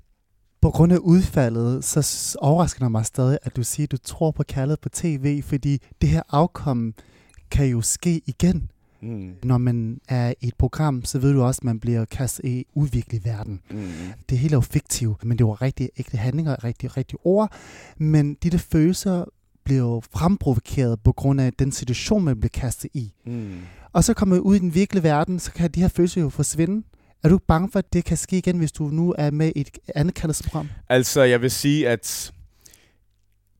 [0.60, 4.30] På grund af udfaldet, så overrasker det mig stadig, at du siger, at du tror
[4.30, 6.94] på kærlighed på tv, fordi det her afkom
[7.50, 8.70] kan jo ske igen.
[9.02, 9.32] Mm.
[9.44, 12.66] Når man er i et program, så ved du også, at man bliver kastet i
[12.74, 13.60] udviklet verden.
[13.70, 13.88] Mm.
[14.28, 17.52] Det hele er jo fiktivt, men det var rigtig ægte handlinger, rigtig, rigtig ord.
[17.98, 19.24] Men de der følelser
[19.64, 23.12] bliver jo fremprovokeret på grund af den situation, man bliver kastet i.
[23.26, 23.58] Mm.
[23.92, 26.82] Og så kommer ud i den virkelige verden, så kan de her følelser jo forsvinde.
[27.24, 29.52] Er du ikke bange for, at det kan ske igen, hvis du nu er med
[29.56, 30.68] i et andet kærlighedsprogram?
[30.88, 32.32] Altså, jeg vil sige, at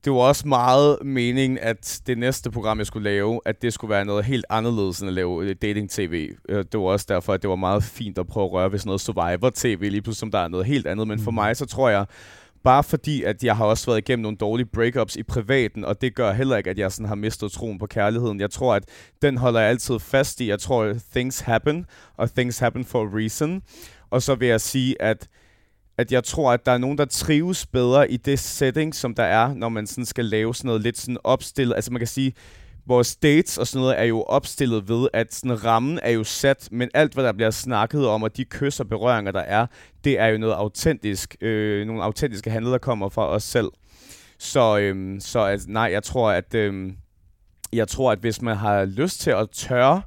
[0.05, 3.89] det var også meget meningen, at det næste program, jeg skulle lave, at det skulle
[3.91, 6.29] være noget helt anderledes end at lave øh, dating-tv.
[6.49, 8.79] Øh, Det var også derfor, at det var meget fint at prøve at røre ved
[8.79, 11.07] sådan noget Survivor-tv, lige pludselig som der er noget helt andet.
[11.07, 11.35] Men for Mm.
[11.35, 12.05] mig, så tror jeg,
[12.63, 16.15] bare fordi, at jeg har også været igennem nogle dårlige breakups i privaten, og det
[16.15, 18.39] gør heller ikke, at jeg sådan har mistet troen på kærligheden.
[18.39, 18.83] Jeg tror, at
[19.21, 20.49] den holder jeg altid fast i.
[20.49, 21.85] Jeg tror, at things happen,
[22.17, 23.61] og things happen for a reason.
[24.09, 25.27] Og så vil jeg sige, at
[25.97, 29.23] at jeg tror, at der er nogen, der trives bedre i det setting, som der
[29.23, 31.75] er, når man sådan skal lave sådan noget lidt sådan opstillet.
[31.75, 32.33] Altså man kan sige,
[32.85, 36.69] vores dates og sådan noget er jo opstillet ved, at sådan rammen er jo sat,
[36.71, 39.65] men alt, hvad der bliver snakket om, og de kys og berøringer, der er,
[40.03, 43.69] det er jo noget autentisk, øh, nogle autentiske handler, der kommer fra os selv.
[44.39, 46.95] Så, øhm, så at, nej, jeg tror, at øhm,
[47.73, 50.01] jeg tror, at hvis man har lyst til at tørre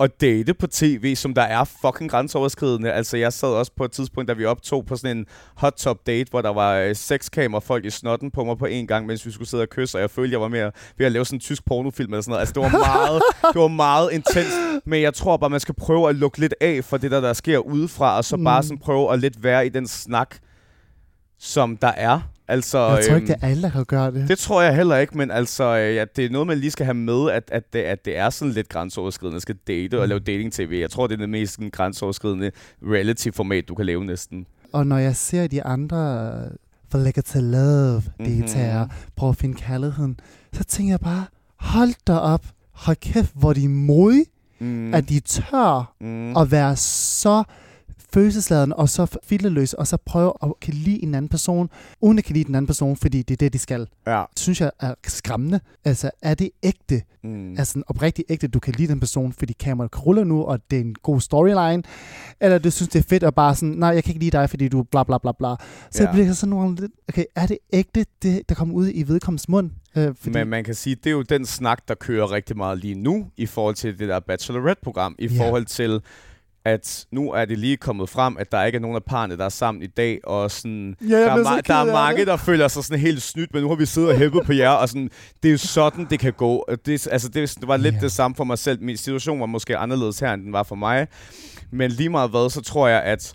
[0.00, 2.92] at date på tv, som der er fucking grænseoverskridende.
[2.92, 6.06] Altså, jeg sad også på et tidspunkt, da vi optog på sådan en hot top
[6.06, 9.06] date, hvor der var øh, seks kamera folk i snotten på mig på en gang,
[9.06, 11.24] mens vi skulle sidde og kysse, og jeg følte, jeg var mere ved at lave
[11.24, 12.40] sådan en tysk pornofilm eller sådan noget.
[12.40, 13.22] Altså, det var meget,
[13.54, 14.52] det var meget intens,
[14.84, 17.32] men jeg tror bare, man skal prøve at lukke lidt af for det der, der
[17.32, 18.44] sker udefra, og så mm.
[18.44, 20.36] bare sådan prøve at lidt være i den snak,
[21.38, 22.20] som der er.
[22.50, 24.28] Altså, Jeg tror ikke, øhm, det er alle, der kan gøre det.
[24.28, 26.84] det tror jeg heller ikke, men altså, øh, ja, det er noget, man lige skal
[26.86, 30.08] have med, at, at, det, at det er sådan lidt grænseoverskridende at skal date og
[30.08, 30.78] lave dating-tv.
[30.80, 32.50] Jeg tror, det er det mest sådan, grænseoverskridende
[32.82, 34.46] reality-format, du kan lave næsten.
[34.72, 36.32] Og når jeg ser de andre
[36.90, 38.92] for lækker til love deltagere Mhm.
[39.16, 40.20] prøve at finde kærligheden,
[40.52, 41.24] så tænker jeg bare,
[41.56, 42.44] hold da op.
[42.72, 44.24] Hold kæft, hvor de er modige,
[44.60, 44.66] Mm.
[44.66, 44.94] mm.
[44.94, 46.36] at de tør mm.
[46.36, 47.42] at være så
[48.14, 51.70] følelsesladen og så filterløs, og så prøve at kan lide en anden person,
[52.00, 53.88] uden at kan lide den anden person, fordi det er det, de skal.
[54.06, 54.24] Ja.
[54.30, 55.60] Det synes jeg er skræmmende.
[55.84, 57.02] Altså, er det ægte?
[57.24, 57.58] Mm.
[57.58, 60.76] Altså, en oprigtigt ægte, du kan lide den person, fordi kameraet ruller nu, og det
[60.76, 61.82] er en god storyline,
[62.40, 64.50] eller du synes, det er fedt, og bare sådan, nej, jeg kan ikke lide dig,
[64.50, 65.54] fordi du er bla bla bla bla.
[65.90, 66.08] Så Ja.
[66.08, 66.12] ja.
[66.12, 69.70] bliver sådan nogle lidt, okay, er det ægte, det, der kommer ud i vedkommens mund?
[69.96, 72.78] Øh, fordi, Men man kan sige, det er jo den snak, der kører rigtig meget
[72.78, 75.42] lige nu, i forhold til det der Bachelorette-program, i Ja.
[75.44, 76.00] forhold til,
[76.70, 79.44] at nu er det lige kommet frem, at der ikke er nogen af parerne, der
[79.44, 82.68] er sammen i dag, og sådan, ja, der, er ma- der er mange, der føler
[82.68, 85.10] sig sådan helt snydt, men nu har vi siddet og hæppet på jer, og sådan,
[85.42, 86.66] det er jo sådan, det kan gå.
[86.86, 88.00] Det, altså, det, var lidt Ja.
[88.00, 88.82] det samme for mig selv.
[88.82, 91.06] Min situation var måske anderledes her, end den var for mig.
[91.72, 93.34] Men lige meget hvad, så tror jeg, at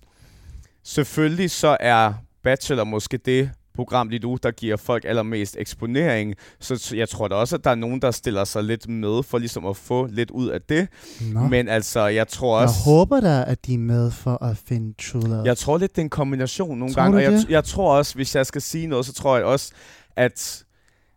[0.83, 6.35] selvfølgelig så er Bachelor måske det program lige nu, der giver folk allermest eksponering.
[6.59, 9.37] Så jeg tror da også, at der er nogen, der stiller sig lidt med for
[9.37, 10.87] ligesom at få lidt ud af det.
[11.33, 11.39] Nå.
[11.39, 12.79] Men altså, jeg tror jeg også...
[12.85, 15.43] håber da, at de er med for at finde true love.
[15.45, 17.17] Jeg tror lidt, det er en kombination nogle Tror gange.
[17.17, 19.71] Og jeg, jeg tror også, hvis jeg skal sige noget, så tror jeg også,
[20.15, 20.61] at...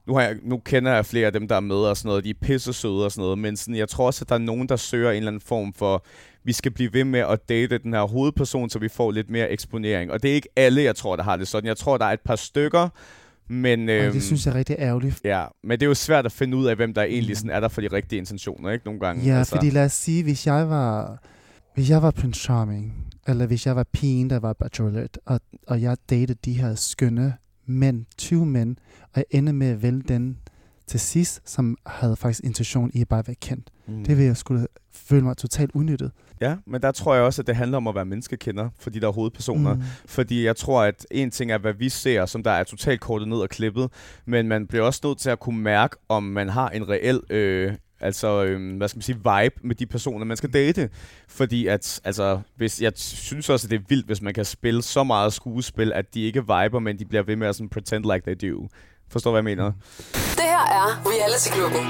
[0.07, 2.25] Nu, har jeg, nu kender jeg flere af dem, der er med og sådan noget.
[2.25, 3.38] De er pisse søde og sådan noget.
[3.38, 5.73] Men sådan, jeg tror også, at der er nogen, der søger en eller anden form
[5.73, 6.05] for...
[6.44, 9.51] Vi skal blive ved med at date den her hovedperson, så vi får lidt mere
[9.51, 10.11] eksponering.
[10.11, 11.68] Og det er ikke alle, jeg tror, der har det sådan.
[11.68, 12.88] Jeg tror, der er et par stykker.
[13.51, 15.20] Men, og øhm, det synes jeg er rigtig ærgerligt.
[15.24, 17.61] ja, men det er jo svært at finde ud af, hvem der egentlig sådan er
[17.61, 18.85] der for de rigtige intentioner, ikke?
[18.85, 19.24] Nogle gange.
[19.24, 19.55] Ja, altså.
[19.55, 21.22] fordi lad os sige, hvis jeg var,
[21.74, 25.83] hvis jeg var Prince Charming, eller hvis jeg var pigen, der var Bachelorette, og, og
[25.83, 27.35] jeg datede de her skønne
[27.66, 30.38] mænd, 20 mænd, og jeg ender med at vælge den
[30.88, 33.70] til sidst, som havde faktisk intention i at bare være kendt.
[33.87, 34.05] Mm.
[34.05, 36.11] Det vil jeg skulle føle mig totalt udnyttet.
[36.40, 39.01] Ja, men der tror jeg også, at det handler om at være menneskekender for de
[39.01, 39.74] der hovedpersoner.
[39.74, 39.83] Mm.
[40.07, 43.29] Fordi jeg tror, at en ting er, hvad vi ser, som der er totalt kortet
[43.29, 43.90] ned og klippet,
[44.27, 47.20] men man bliver også nødt til at kunne mærke, om man har en reel...
[47.31, 50.88] Øh, altså, øh, hvad skal man sige, vibe med de personer, man skal date.
[51.29, 54.83] Fordi at, altså, hvis, jeg synes også, at det er vildt, hvis man kan spille
[54.83, 58.05] så meget skuespil, at de ikke viber, men de bliver ved med at sådan pretend
[58.12, 58.68] like they do.
[59.09, 59.72] Forstår, hvad jeg mener?
[60.38, 61.85] Det her er Reality Klubben.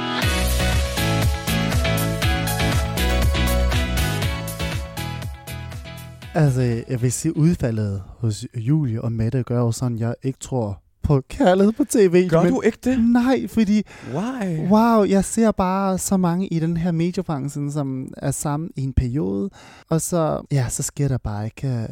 [6.34, 10.82] Altså, jeg vil sige, udfaldet hos Julie og Mette gør jo sådan, jeg ikke tror
[11.02, 12.28] på kærlighed på tv.
[12.28, 13.04] Gør men du ikke det?
[13.12, 13.82] Nej, fordi
[14.14, 14.68] Why?
[14.70, 18.92] Wow, jeg ser bare så mange i den her mediebranchen, som er sammen i en
[18.92, 19.50] periode,
[19.90, 21.68] og så, ja, så sker der bare ikke...
[21.68, 21.88] øh,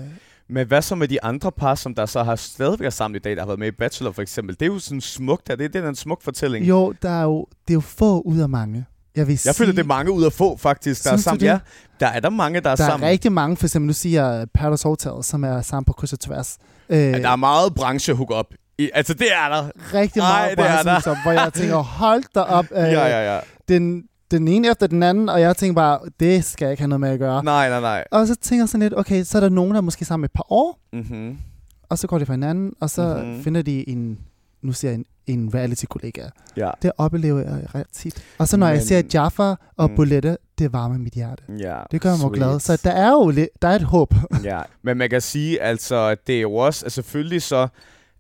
[0.49, 3.37] Men hvad så med de andre par, som der så har stadigvæk sammen i dag,
[3.37, 4.55] der har været med i Bachelor for eksempel?
[4.61, 6.69] Det er jo sådan smukt, er det, det er en smuk fortælling.
[6.69, 8.85] Jo, der er jo, det er jo få ud af mange.
[9.17, 11.43] Jeg vil Jeg sige, føler, det er mange ud af få, faktisk, der er sammen.
[11.45, 11.59] Ja,
[12.01, 13.09] der er der mange, der er der er sammen.
[13.09, 16.21] rigtig mange, for eksempel nu siger jeg Paradise Hotel, som er sammen på kryds og
[16.21, 16.59] tværs.
[16.89, 18.33] Øh, Ja, der er meget branche hook.
[18.79, 19.71] I, altså, det er der.
[19.95, 21.01] rigtig Ej, meget branchen, der.
[21.01, 22.65] som, hvor jeg tænker, hold da op.
[22.77, 23.41] Øh, Ja, ja, ja.
[23.69, 26.89] Den, den ene efter den anden, og jeg tænker bare, det skal jeg ikke have
[26.89, 27.45] noget med at gøre.
[27.45, 28.05] Nej, nej, nej.
[28.11, 30.25] Og så tænker jeg sådan lidt, okay, så er der nogen, der er måske sammen
[30.25, 31.39] et par år, Mm-hmm.
[31.89, 33.27] og så går de fra hinanden, og så Mhm.
[33.27, 33.43] mm-hmm.
[33.43, 34.19] finder de en,
[34.63, 36.23] nu siger jeg en, en reality-kollega.
[36.57, 36.71] Ja.
[36.83, 38.25] Det oplever jeg ret tit.
[38.39, 39.97] Og så når Men, jeg ser Jaffa og Mm.
[39.97, 41.43] Bolette, det varmer mit hjerte.
[41.59, 41.77] ja.
[41.91, 42.61] Det gør mig glad.
[42.61, 44.15] Så der er jo lidt, der er et håb.
[44.45, 47.69] ja, men man kan sige, altså, det er jo også, altså selvfølgelig så,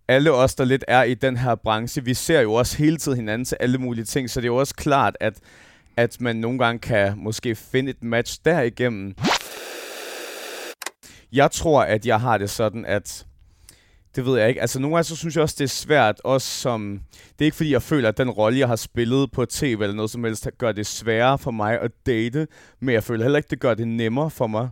[0.08, 3.18] alle os, der lidt er i den her branche, vi ser jo også hele tiden
[3.18, 5.34] hinanden til alle mulige ting, så det er jo også klart, at,
[5.96, 9.14] at man nogle gange kan måske finde et match derigennem.
[11.32, 13.26] Jeg tror, at jeg har det sådan, at
[14.16, 14.60] det ved jeg ikke.
[14.60, 17.00] Altså nogle gange så synes jeg også, det er svært, også som...
[17.12, 19.94] Det er ikke fordi, jeg føler, at den rolle, jeg har spillet på tv eller
[19.94, 22.46] noget som helst, gør det sværere for mig at date,
[22.80, 24.68] men jeg føler heller ikke, det gør det nemmere for mig.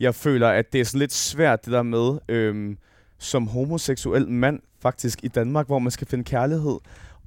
[0.00, 2.78] Jeg føler, at det er sådan lidt svært, det der med, øhm,
[3.18, 6.78] som homoseksuel mand faktisk i Danmark, hvor man skal finde kærlighed.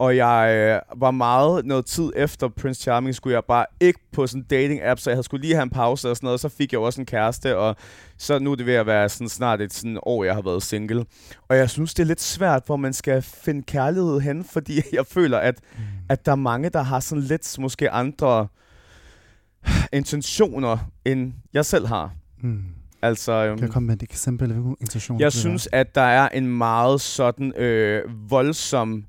[0.02, 4.28] Og jeg øh, var meget noget tid efter Prince Charming, skulle jeg bare ikke på
[4.28, 6.40] sådan en dating app, så jeg havde skulle lige have en pause og sådan noget.
[6.40, 7.76] Så fik jeg også en kæreste, og
[8.18, 10.64] så nu er det ved at være sådan snart et sådan år, jeg har været
[10.64, 11.06] single.
[11.50, 15.06] Og jeg synes, det er lidt svært, hvor man skal finde kærlighed hen, fordi jeg
[15.06, 15.60] føler, at,
[16.10, 18.48] at der er mange, der har sådan lidt måske andre
[19.94, 22.14] intentioner, end jeg selv har.
[22.44, 22.64] Mm.
[23.02, 24.48] Altså, øhm, Kan jeg komme med et eksempel?
[24.48, 29.06] Hvilken intention jeg synes, at der er en meget sådan øh, voldsom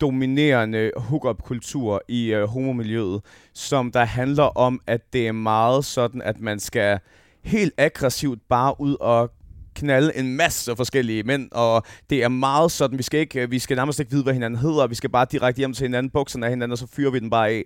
[0.00, 3.20] dominerende hookup-kultur i øh, homomiljøet,
[3.54, 6.98] som der handler om, at det er meget sådan, at man skal
[7.44, 9.30] helt aggressivt bare ud og
[9.74, 13.76] knalde en masse forskellige mænd, og det er meget sådan, vi skal, ikke, vi skal
[13.76, 16.52] nærmest ikke vide, hvad hinanden hedder, vi skal bare direkte hjem til hinanden, bukserne af
[16.52, 17.62] hinanden, og så fyrer vi den bare af.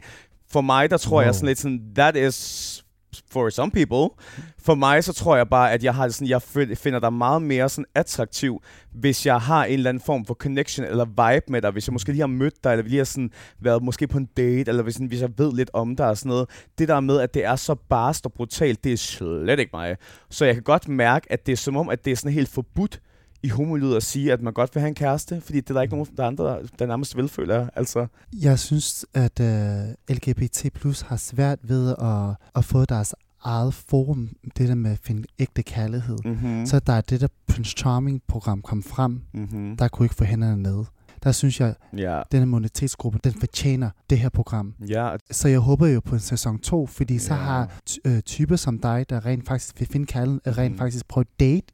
[0.50, 1.24] For mig, der tror wow.
[1.24, 2.84] jeg sådan lidt sådan, that is
[3.30, 4.14] for some people.
[4.58, 6.42] For mig, så tror jeg bare, at jeg har sådan, jeg
[6.78, 10.86] finder dig meget mere sådan attraktiv, hvis jeg har en eller anden form for connection
[10.86, 13.04] eller vibe med dig, hvis jeg måske lige har mødt dig, eller vi lige har
[13.04, 16.08] sådan været måske på en date, eller hvis, sådan, hvis jeg ved lidt om dig
[16.08, 16.48] og sådan noget.
[16.78, 19.96] Det der med, at det er så barst og brutalt, det er slet ikke mig.
[20.30, 22.48] Så jeg kan godt mærke, at det er som om, at det er sådan helt
[22.48, 23.00] forbudt
[23.42, 25.82] i homolivet at sige, at man godt vil have en kæreste, fordi det er der
[25.82, 27.70] ikke nogen der andre, der, nærmest vil, føler jeg.
[27.76, 28.06] Altså,
[28.42, 34.28] Jeg synes, at uh, LGBT plus har svært ved at, at få deres eget forum,
[34.58, 36.16] det der med at finde ægte kærlighed.
[36.24, 36.30] Mm.
[36.30, 36.66] mm-hmm.
[36.66, 39.76] Så der er det der Prince Charming-program kom frem, mm-hmm.
[39.76, 40.84] der kunne ikke få hænderne ned.
[41.22, 44.74] Der synes jeg, at Ja, denne monetetsgruppe, den fortjener det her program.
[44.88, 48.56] ja, Så jeg håber jo på en sæson 2, fordi så har ty- øh, typer
[48.56, 50.52] som dig, der rent faktisk vil finde kærligheden, mm.
[50.52, 50.78] rent Mhm.
[50.78, 51.66] faktisk prøve at date,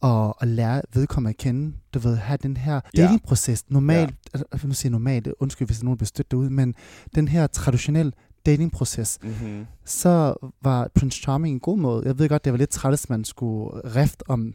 [0.00, 1.76] og, og lære vedkommende at kende.
[1.94, 3.02] Du ved, have den her Ja.
[3.02, 3.64] datingproces.
[3.70, 4.40] Normalt, ja.
[4.64, 6.74] nu siger jeg normalt, undskyld hvis nogen, bliver stødt derude, men
[7.14, 8.12] den her traditionelle
[8.46, 9.66] datingproces, mm-hmm.
[9.84, 12.02] så var Prince Charming en god måde.
[12.06, 14.54] Jeg ved godt, det var lidt træt, at man skulle rift om,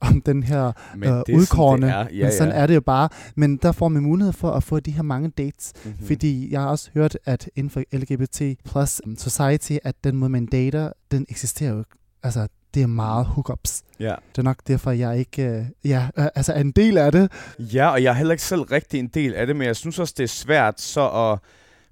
[0.00, 1.86] om den her Men øh, det udkårne.
[1.90, 2.16] Sådan, det er.
[2.16, 2.60] Ja, men sådan ja.
[2.60, 3.08] er det jo bare.
[3.36, 5.72] Men der får man mulighed for at få de her mange dates.
[5.84, 6.00] Mm-hmm.
[6.00, 6.06] Mm.
[6.06, 10.46] Fordi jeg har også hørt, at inden for LGBT plus society, at den måde, man
[10.46, 11.84] dater, den eksisterer jo.
[12.22, 13.82] Altså, det er meget hookups.
[14.00, 14.14] Ja.
[14.30, 17.32] Det er nok derfor, jeg ikke øh, ja, øh, altså er en del af det.
[17.58, 19.98] ja, og jeg er heller ikke selv rigtig en del af det, men jeg synes
[19.98, 21.38] også, det er svært så at...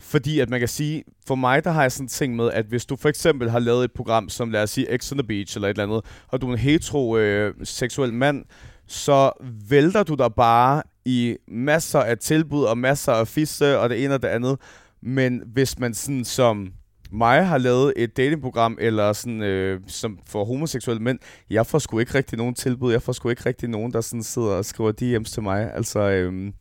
[0.05, 2.67] Fordi at man kan sige, for mig der har jeg sådan en ting med, at
[2.67, 5.27] hvis du for eksempel har lavet et program, som lad os sige X on the
[5.27, 8.45] Beach eller et eller andet, og du er en heteroseksuel øh, seksuel mand,
[8.87, 9.33] så
[9.69, 14.15] vælter du dig bare i masser af tilbud og masser af fisse og det ene
[14.15, 14.57] og det andet.
[15.03, 16.73] Men hvis man sådan som
[17.13, 21.19] mig har lavet et datingprogram, eller sådan, øh, som for homoseksuelle mænd,
[21.51, 22.93] jeg får sgu ikke rigtig nogen tilbud.
[22.93, 25.75] Jeg får sgu ikke rigtig nogen, der sådan sidder og skriver DM's til mig.
[25.75, 26.53] Altså, Øh,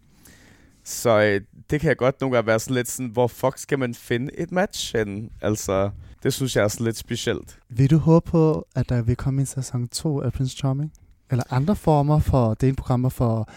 [0.84, 3.80] så øh, det kan jeg godt nogle gange være sådan lidt sådan, hvor fuck skal
[3.80, 5.30] man finde et match hen?
[5.42, 5.90] Altså,
[6.24, 7.60] det synes jeg er sådan lidt specielt.
[7.70, 10.92] Vil du håbe på, at der vil komme en sæson 2 af Prince Charming?
[11.32, 13.50] Eller andre former for datingprogrammer for,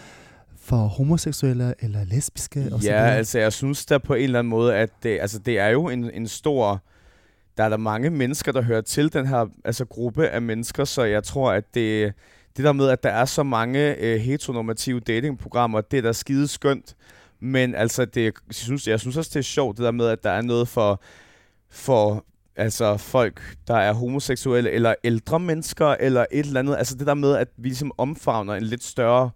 [0.65, 2.59] for homoseksuelle eller lesbiske?
[2.59, 3.17] og Ja, videre?
[3.17, 5.89] altså jeg synes der på en eller anden måde, at det, altså, det er jo
[5.89, 6.83] en, en stor...
[7.57, 11.03] Der er der mange mennesker, der hører til den her altså, gruppe af mennesker, så
[11.03, 12.13] jeg tror, at det,
[12.57, 16.47] det der med, at der er så mange øh, heteronormative datingprogrammer, det er da skide
[16.47, 16.95] skønt.
[17.39, 20.23] Men altså, det, jeg, synes, jeg synes også, det er sjovt, det der med, at
[20.23, 21.01] der er noget for,
[21.69, 22.25] for
[22.55, 26.75] altså, folk, der er homoseksuelle, eller ældre mennesker, eller et eller andet.
[26.77, 29.29] Altså det der med, at vi ligesom omfavner en lidt større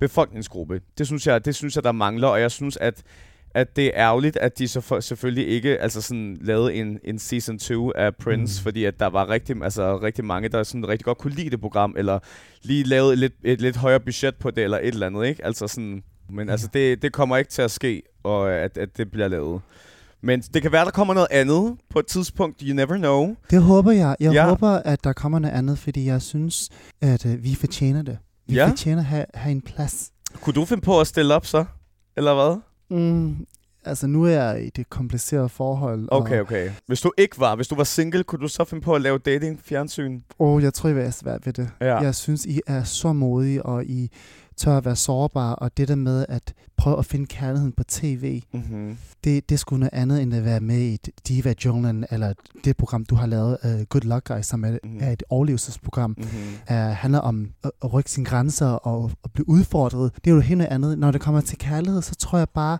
[0.00, 0.80] befolkningsgruppe.
[0.98, 3.02] Det synes jeg, det synes jeg der mangler, og jeg synes, at
[3.56, 7.18] at det er ærgerligt, at de så for, selvfølgelig ikke altså sådan, lavede en, en
[7.18, 8.62] season 2 af Prince, Mm.
[8.62, 11.60] fordi at der var rigtig, altså, rigtig mange, der sådan rigtig godt kunne lide det
[11.60, 12.18] program, eller
[12.62, 15.44] lige lavede et lidt, et lidt højere budget på det, eller et eller andet, ikke?
[15.44, 16.52] Altså sådan, men Ja.
[16.52, 19.60] altså, det, det kommer ikke til at ske, og at, at det bliver lavet.
[20.20, 22.60] Men det kan være, der kommer noget andet på et tidspunkt.
[22.60, 23.34] You never know.
[23.50, 24.16] Det håber jeg.
[24.20, 24.48] Jeg Ja.
[24.48, 28.18] håber, at der kommer noget andet, fordi jeg synes, at øh, vi fortjener det.
[28.46, 28.68] Vi Ja.
[28.68, 30.10] fortjener at have, have en plads.
[30.40, 31.64] Kunne du finde på at stille op så?
[32.16, 32.60] Eller hvad?
[32.98, 33.46] Mm,
[33.84, 36.08] altså, nu er jeg i det komplicerede forhold.
[36.10, 36.70] Okay, Og, okay.
[36.86, 39.18] Hvis du ikke var, hvis du var single, kunne du så finde på at lave
[39.18, 40.20] dating-fjernsyn?
[40.38, 41.70] oh, jeg tror, I vil have svært ved det.
[41.80, 41.96] Ja.
[41.98, 44.10] Jeg synes, I er så modige, og I
[44.56, 48.42] tør at være sårbare, og det der med at prøve at finde kærligheden på tv,
[48.52, 48.96] Mm-hmm.
[49.24, 50.96] det, det er sgu noget andet, end at være med i
[51.28, 52.32] Diva Junglen, eller
[52.64, 54.92] det program, du har lavet, uh, Good Luck Guys, som er, Mhm.
[54.92, 54.98] mm.
[55.00, 56.14] er et overlevelsesprogram.
[56.18, 56.54] Mm-hmm.
[56.70, 60.10] uh, handler om at, at rykke sine grænser og at blive udfordret.
[60.24, 60.98] Det er jo helt noget andet.
[60.98, 62.78] Når det kommer til kærlighed, så tror jeg bare,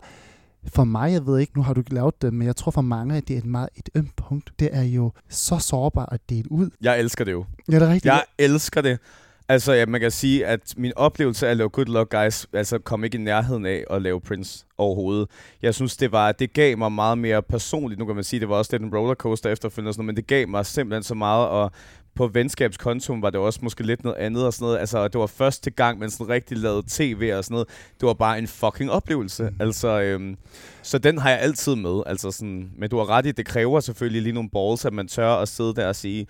[0.75, 3.17] for mig, jeg ved ikke, nu har du lavet det, men jeg tror for mange,
[3.17, 4.51] at det er et meget et ømt punkt.
[4.59, 6.71] Det er jo så sårbart at dele ud.
[6.81, 7.45] Jeg elsker det jo.
[7.71, 8.05] Ja, det er rigtigt.
[8.05, 8.99] Jeg elsker det.
[9.49, 12.79] Altså, ja, man kan sige, at min oplevelse af at lave Good Luck Guys, altså
[12.79, 15.29] kom ikke i nærheden af at lave Prince overhovedet.
[15.63, 17.99] Jeg synes, det var, det gav mig meget mere personligt.
[17.99, 20.17] Nu kan man sige, det var også lidt en rollercoaster efterfølgende og sådan noget, men
[20.17, 21.71] det gav mig simpelthen så meget, og
[22.15, 24.79] på venskabskontoen var det også måske lidt noget andet og sådan noget.
[24.79, 27.69] Altså, det var første gang, man sådan rigtig lavede tv og sådan noget.
[28.01, 29.43] Det var bare en fucking oplevelse.
[29.43, 29.49] Mm.
[29.49, 29.61] Mm.
[29.61, 30.37] Altså, øhm,
[30.85, 32.03] Så den har jeg altid med.
[32.07, 35.09] Altså sådan, men du har ret i, det kræver selvfølgelig lige nogle balls, at man
[35.09, 36.27] tør at sidde der og sige,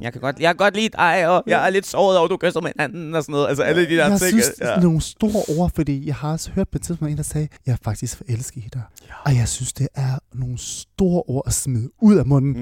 [0.00, 2.36] jeg kan godt, jeg kan godt lide dig, og jeg er lidt såret over, du
[2.36, 3.48] kysser med hinanden og sådan noget.
[3.48, 4.30] Altså alle de der jeg ting.
[4.30, 4.66] synes, ja.
[4.66, 7.22] det er nogle store ord, fordi jeg har også hørt på et tidspunkt en, der
[7.22, 8.82] sagde, jeg er faktisk forelsket i dig.
[9.08, 9.14] Ja.
[9.24, 12.52] Og jeg synes, det er nogle store ord at smide ud af munden.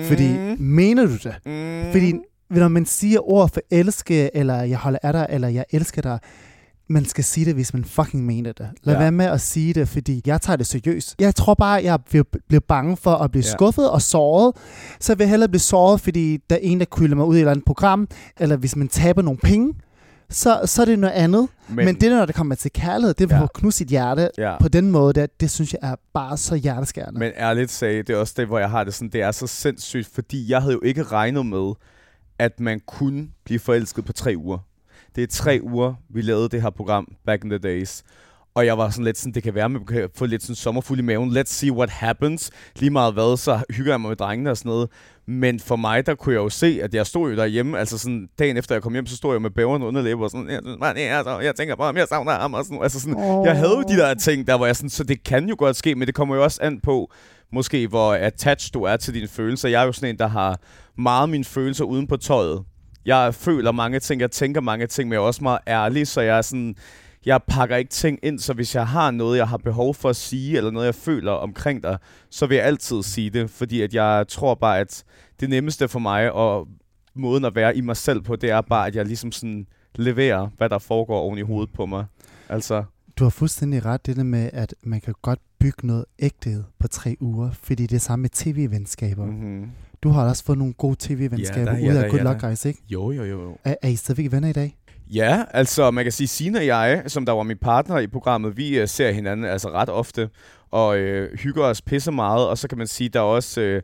[0.00, 0.04] Mm.
[0.08, 1.34] Fordi, mener du det?
[1.46, 1.92] Mm.
[1.92, 2.12] Fordi
[2.50, 6.18] når man siger ord for elske, eller jeg holder af dig, eller jeg elsker dig,
[6.92, 8.68] man skal sige det, hvis man fucking mener det.
[8.82, 9.00] Lad Ja.
[9.00, 11.14] være med at sige det, fordi jeg tager det seriøst.
[11.20, 13.50] Jeg tror bare, jeg vil blive bange for at blive Ja.
[13.52, 14.56] skuffet og såret.
[15.00, 17.38] Så vil jeg hellere blive såret, fordi der er en, der kylder mig ud i
[17.38, 18.08] et eller andet program,
[18.40, 19.74] eller hvis man taber nogle penge,
[20.30, 21.48] så, så er det noget andet.
[21.68, 23.36] Men, Men det, når det kommer til kærlighed, det Ja.
[23.36, 23.42] ja.
[23.42, 24.56] at knuse sit hjerte Ja.
[24.60, 27.18] på den måde, der, det synes jeg er bare så hjerteskærende.
[27.18, 29.46] Men ærligt sagde, det er også det, hvor jeg har det sådan, det er så
[29.46, 31.72] sindssygt, fordi jeg havde jo ikke regnet med,
[32.38, 34.58] at man kunne blive forelsket på tre uger.
[35.16, 38.02] Det er tre uger, vi lavede det her program, back in the days.
[38.54, 40.54] Og jeg var sådan lidt sådan, det kan være, at man kan få lidt sådan
[40.54, 41.36] sommerfuld i maven.
[41.36, 42.50] Let's see what happens.
[42.76, 44.88] Lige meget hvad, så hygger jeg mig med drengene og sådan noget.
[45.26, 48.28] Men for mig, der kunne jeg jo se, at jeg stod jo derhjemme, altså sådan
[48.38, 50.60] dagen efter jeg kom hjem, så stod jeg med bæveren under læber og sådan, jeg,
[50.80, 53.70] bare, så jeg tænker på ham, jeg savner ham og sådan, altså sådan, jeg havde
[53.70, 56.06] jo de der ting, der var jeg sådan, så det kan jo godt ske, men
[56.06, 57.12] det kommer jo også an på,
[57.52, 59.68] måske hvor attached du er til dine følelser.
[59.68, 60.60] Jeg er jo sådan en, der har
[60.98, 62.64] meget mine følelser uden på tøjet.
[63.06, 66.20] Jeg føler mange ting, jeg tænker mange ting, men jeg er også meget ærlig, så
[66.20, 66.74] jeg er sådan,
[67.26, 70.16] jeg pakker ikke ting ind, så hvis jeg har noget, jeg har behov for at
[70.16, 71.98] sige, eller noget, jeg føler omkring dig,
[72.30, 75.04] så vil jeg altid sige det, fordi at jeg tror bare, at
[75.40, 76.68] det nemmeste for mig, og
[77.14, 80.48] måden at være i mig selv på, det er bare, at jeg ligesom sådan leverer,
[80.56, 82.04] hvad der foregår oven i hovedet på mig.
[82.48, 82.84] Altså,
[83.18, 86.88] Du har fuldstændig ret det der med, at man kan godt bygge noget ægthed på
[86.88, 89.26] tre uger, fordi det er samme med tv-venskaber.
[89.26, 89.32] Mm.
[89.32, 89.70] mm-hmm.
[90.02, 92.32] Du har også fået nogle gode tv-venskaber Ja da, ud ja af Good ja.
[92.32, 92.82] Luck Guys, ikke?
[92.88, 93.56] jo, jo, jo, jo.
[93.64, 94.76] Er, er I stadigvæk venner i dag?
[95.10, 98.56] Ja, altså man kan sige, Sina og jeg, som der var min partner i programmet,
[98.56, 100.28] vi uh, ser hinanden altså ret ofte,
[100.70, 103.82] og øh, hygger os pisse meget, og så kan man sige, der er også øh,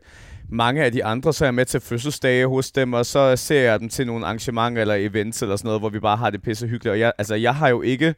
[0.49, 3.61] mange af de andre, så er jeg med til fødselsdage hos dem, og så ser
[3.61, 6.41] jeg dem til nogle arrangementer eller events eller sådan noget, hvor vi bare har det
[6.41, 6.91] pisse hyggeligt.
[6.91, 8.15] Og jeg, altså, jeg har jo ikke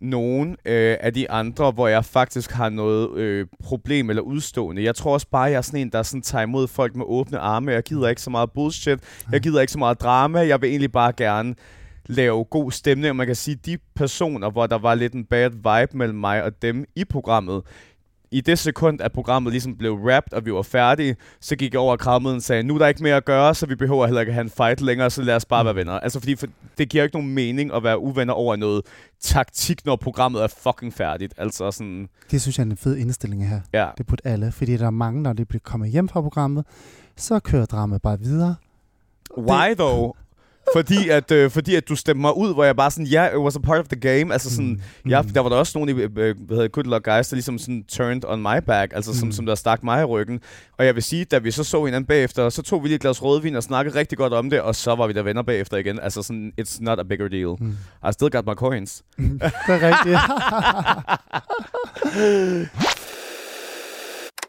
[0.00, 4.84] nogen øh, af de andre, hvor jeg faktisk har noget øh, problem eller udstående.
[4.84, 7.38] Jeg tror også bare, jeg er sådan en, der sådan tager imod folk med åbne
[7.38, 7.72] arme.
[7.72, 8.98] Jeg gider ikke så meget bullshit.
[9.32, 10.38] Jeg gider ikke så meget drama.
[10.38, 11.54] Jeg vil egentlig bare gerne
[12.06, 13.10] lave god stemning.
[13.10, 16.42] Og man kan sige, de personer, hvor der var lidt en bad vibe mellem mig
[16.42, 17.62] og dem i programmet,
[18.30, 21.80] i det sekund, at programmet ligesom blev wrapped, og vi var færdige, så gik jeg
[21.80, 24.06] over og krammede og sagde, nu er der ikke mere at gøre, så vi behøver
[24.06, 25.92] heller ikke at have en fight længere, så lad os bare være venner.
[25.92, 26.46] Altså fordi for,
[26.78, 28.82] det giver ikke nogen mening at være uvenner over noget
[29.20, 31.34] taktik, når programmet er fucking færdigt.
[31.36, 33.60] Altså sådan, Det synes jeg er en fed indstilling her.
[33.72, 33.88] ja.
[33.98, 36.64] Det burde alle, fordi der er mange, når de bliver kommet hjem fra programmet,
[37.16, 38.54] så kører dramaet bare videre.
[39.38, 40.16] Why though?
[40.72, 43.32] Fordi, at, øh, fordi at du stemte mig ud, hvor jeg bare sådan, ja, yeah,
[43.32, 44.32] it was a part of the game.
[44.32, 45.10] Altså sådan, Mm.
[45.10, 47.58] Ja, der var der også nogle i øh, hvad hedder, Good Luck Guys, der ligesom
[47.58, 49.32] sådan turned on my back, altså som, Mm.
[49.32, 50.40] som der stak mig i ryggen.
[50.78, 53.00] Og jeg vil sige, da vi så så hinanden bagefter, så tog vi lige et
[53.00, 55.76] glas rødvin og snakkede rigtig godt om det, og så var vi der venner bagefter
[55.76, 56.00] igen.
[56.00, 57.54] Altså sådan, it's not a bigger deal.
[57.60, 57.70] Mm.
[58.08, 59.02] I still got my coins.
[59.18, 60.18] det er rigtigt.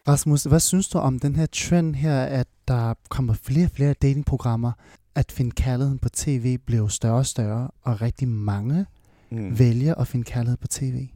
[0.08, 3.93] Rasmus, hvad synes du om den her trend her, at der kommer flere og flere
[3.93, 4.71] datingprogrammer,
[5.17, 8.86] at finde kærligheden på tv bliver større og større, og rigtig mange
[9.30, 9.60] Mm.
[9.60, 11.08] vælger at finde kærlighed på tv?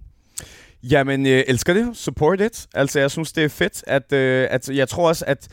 [0.83, 1.97] Jamen, jeg elsker det.
[1.97, 2.67] Support it.
[2.73, 5.47] Altså, jeg synes, det er fedt, at, øh, at jeg tror også, at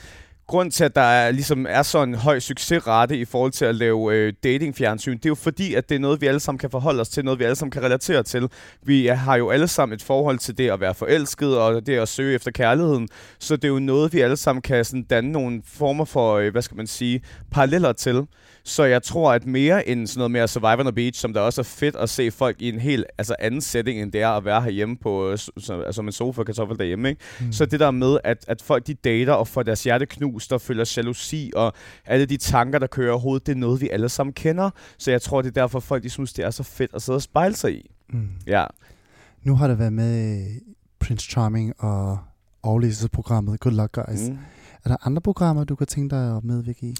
[0.48, 3.74] grund til, at der er, ligesom er sådan en høj succesrate i forhold til at
[3.74, 6.70] lave øh, datingfjernsyn, det er jo fordi, at det er noget, vi alle sammen kan
[6.70, 8.48] forholde os til, noget, vi alle sammen kan relatere til.
[8.82, 12.08] Vi har jo alle sammen et forhold til det at være forelsket, og det at
[12.08, 13.08] søge efter kærligheden.
[13.38, 16.52] Så det er jo noget, vi alle sammen kan sådan danne nogle former for, øh,
[16.52, 18.26] hvad skal man sige, paralleller til.
[18.64, 21.32] Så jeg tror, at mere end sådan noget med at survive on the beach, som
[21.32, 24.22] der også er fedt at se folk i en helt altså anden setting, end det
[24.22, 27.08] er at være herhjemme på øh, så, altså en sofa kartoffel derhjemme.
[27.08, 27.22] Ikke?
[27.40, 27.52] Mm.
[27.52, 30.60] Så det der med, at, at folk de dater og får deres hjerte knust og
[30.60, 31.72] føler jalousi og
[32.06, 34.70] alle de tanker, der kører i hovedet, det er noget, vi alle sammen kender.
[34.98, 37.16] Så jeg tror, det er derfor, folk de synes, det er så fedt at sidde
[37.16, 37.90] og spejle sig i.
[38.10, 38.28] Mm.
[38.46, 38.64] Ja.
[39.42, 40.44] Nu har der været med
[40.98, 42.18] Prince Charming og
[42.62, 44.28] overlevelsesprogrammet Good Luck Guys.
[44.28, 44.32] Mm.
[44.32, 44.38] Mm.
[44.84, 46.94] Er der andre programmer, du kan tænke dig at medvirke i?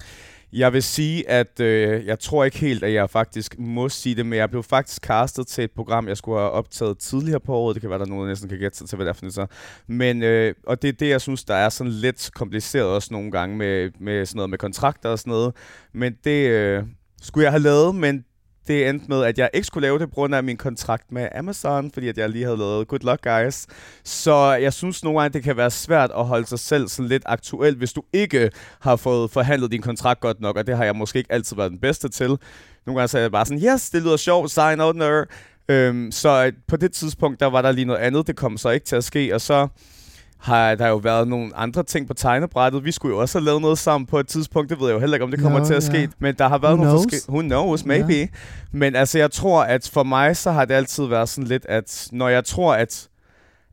[0.53, 4.25] Jeg vil sige, at øh, jeg tror ikke helt, at jeg faktisk må sige det,
[4.25, 7.75] men jeg blev faktisk castet til et program, jeg skulle have optaget tidligere på året.
[7.75, 9.13] Det kan være, der er nogen, der næsten kan gætte sig til, hvad det er
[9.13, 9.45] for det så.
[9.87, 13.31] Men, øh, og det er det, jeg synes, der er sådan lidt kompliceret også nogle
[13.31, 15.55] gange med, med sådan noget med kontrakter og sådan noget.
[15.93, 16.83] Men det øh,
[17.21, 18.25] skulle jeg have lavet, men
[18.69, 21.27] det endte med, at jeg ikke skulle lave det på grund af min kontrakt med
[21.35, 23.67] Amazon, fordi at jeg lige havde lavet Good Luck Guys.
[24.03, 27.23] Så jeg synes nogle gange, det kan være svært at holde sig selv sådan lidt
[27.25, 30.95] aktuel, hvis du ikke har fået forhandlet din kontrakt godt nok, og det har jeg
[30.95, 32.27] måske ikke altid været den bedste til.
[32.85, 35.25] Nogle gange så er jeg bare sådan, yes, det lyder sjovt, sign out there.
[35.69, 38.27] Øhm, så på det tidspunkt, der var der lige noget andet.
[38.27, 39.67] Det kom så ikke til at ske, og så
[40.39, 42.85] har der jo været nogle andre ting på tegnebrættet.
[42.85, 44.69] Vi skulle jo også have lavet noget sammen på et tidspunkt.
[44.69, 45.99] Det ved jeg jo heller ikke, om det kommer Nå, til at ske.
[45.99, 46.07] ja.
[46.19, 47.29] Men der har været Who nogle forskellige...
[47.29, 48.29] Who knows, maybe.
[48.71, 52.07] Men altså, jeg tror, at for mig, så har det altid været sådan lidt, at
[52.11, 53.09] når jeg tror, at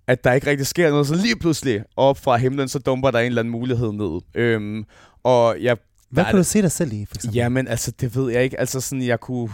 [0.09, 3.19] at der ikke rigtig sker noget, så lige pludselig op fra himlen, så dumper der
[3.19, 4.21] en eller anden mulighed ned.
[4.35, 4.85] Øhm,
[5.25, 5.77] og jeg
[6.11, 7.37] Hvad kan du se dig selv i, for eksempel?
[7.37, 8.61] Jamen, altså, det ved jeg ikke.
[8.61, 9.51] Altså, sådan, jeg kunne...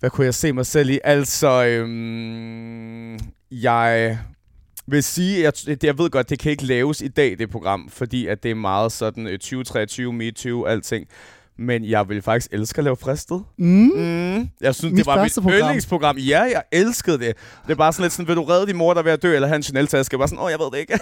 [0.00, 0.98] Hvad kunne jeg se mig selv i?
[1.04, 3.18] Altså, øhm,
[3.50, 4.18] jeg
[4.86, 8.26] vil sige, jeg, jeg ved godt, det kan ikke laves i dag, det program, fordi
[8.26, 11.08] at det er meget sådan øh, 2023, MeToo, alting.
[11.58, 13.44] Men jeg vil faktisk elske at lave fristet.
[13.58, 13.66] Mm?
[13.66, 14.48] Mm.
[14.60, 15.58] Jeg synes, Mit det var mit første program.
[15.60, 16.16] yndlingsprogram.
[16.16, 17.36] Ja, jeg elskede det.
[17.66, 19.22] Det er bare sådan lidt sådan, vil du redde din mor, der er ved at
[19.22, 20.14] dø, eller have en Chanel-taske?
[20.14, 20.98] Jeg var sådan, åh, jeg ved det ikke.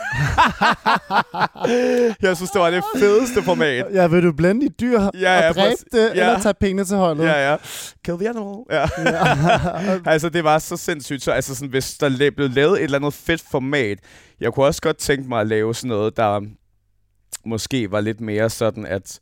[2.29, 3.85] jeg synes, det var det fedeste format.
[3.93, 5.85] Ja, vil du blande i dyr Ja, ja, og dræbe præcis.
[5.93, 6.27] det, Ja.
[6.27, 7.25] eller tage pengene til holdet?
[7.25, 7.57] Ja, ja.
[8.05, 8.57] Kill the animal.
[8.71, 8.87] Ja.
[8.99, 10.01] Ja.
[10.13, 11.23] altså, det var så sindssygt.
[11.23, 13.99] Så, altså, sådan, hvis der blev lavet et eller andet fedt format,
[14.41, 16.41] jeg kunne også godt tænke mig at lave sådan noget, der
[17.47, 19.21] måske var lidt mere sådan, at...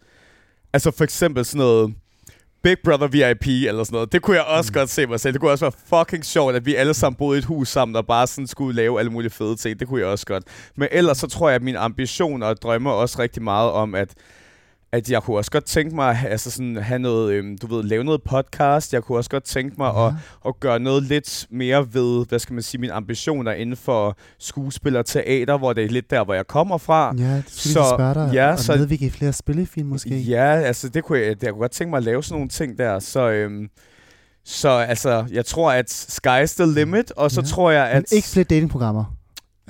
[0.72, 1.94] Altså, for eksempel sådan noget...
[2.62, 4.12] Big Brother VIP eller sådan noget.
[4.12, 4.74] Det kunne jeg også mm.
[4.74, 5.32] godt se mig selv.
[5.32, 7.96] Det kunne også være fucking sjovt, at vi alle sammen boede i et hus sammen
[7.96, 9.80] og bare sådan skulle lave alle mulige fede ting.
[9.80, 10.44] Det kunne jeg også godt.
[10.76, 14.14] Men ellers så tror jeg, at mine ambitioner og drømme også rigtig meget om, at
[14.92, 18.04] at jeg kunne også godt tænke mig altså sådan, have noget, øhm, du ved, lave
[18.04, 18.92] noget podcast.
[18.92, 20.06] Jeg kunne også godt tænke mig Ja.
[20.06, 20.12] at,
[20.46, 24.96] at gøre noget lidt mere ved, hvad skal man sige, mine ambitioner inden for skuespil
[24.96, 27.14] og teater, hvor det er lidt der, hvor jeg kommer fra.
[27.18, 28.30] Ja, det Så- så, spørge dig.
[28.34, 30.18] ja, og så- medvirke i flere spillefilm måske.
[30.20, 32.48] Ja, altså det kunne jeg, det, jeg kunne godt tænke mig at lave sådan nogle
[32.48, 32.98] ting der.
[32.98, 33.68] Så, øhm,
[34.44, 37.46] så altså, jeg tror, at sky's the limit, og så Ja.
[37.46, 38.12] tror jeg, Men at...
[38.12, 39.04] ikke flere datingprogrammer.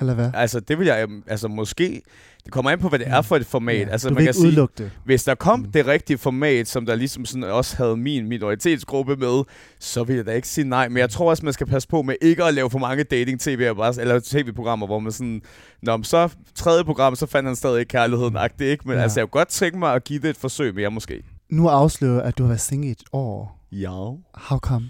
[0.03, 0.31] Eller hvad?
[0.33, 2.01] Altså, det vil jeg, øhm, altså måske...
[2.43, 3.87] Det kommer an på, hvad det er for et format.
[3.87, 4.91] Ja, Altså, du man vil kan sige, det.
[5.05, 5.65] Hvis der kom Mm.
[5.65, 5.71] mm.
[5.71, 9.43] det rigtige format, som der ligesom sådan også havde min minoritetsgruppe med,
[9.79, 10.87] så vil jeg da ikke sige nej.
[10.89, 13.59] Men jeg tror også, man skal passe på med ikke at lave for mange dating-tv
[13.99, 15.41] eller tv-programmer, hvor man sådan...
[15.81, 18.87] Nå, men så tredje program, så fandt han stadig ikke kærligheden agtigt, ikke?
[18.87, 19.03] Men Ja.
[19.03, 21.23] altså, jeg kunne godt tænke mig at give det et forsøg mere, måske.
[21.49, 23.59] Nu afslører at du har været single et år.
[23.71, 23.89] Ja.
[24.33, 24.89] How come?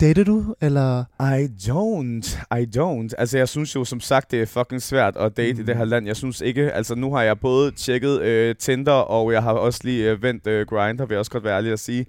[0.00, 1.04] Dater du, eller...
[1.20, 2.38] I don't.
[2.58, 3.08] I don't.
[3.18, 5.58] Altså, jeg synes jo som sagt, det er fucking svært at date mm.
[5.58, 5.66] i Mm.
[5.66, 6.06] det her land.
[6.06, 9.80] Jeg synes ikke, altså nu har jeg både tjekket øh, Tinder, og jeg har også
[9.84, 12.06] lige øh, vendt øh, Grindr, vil jeg også godt være ærlig at sige.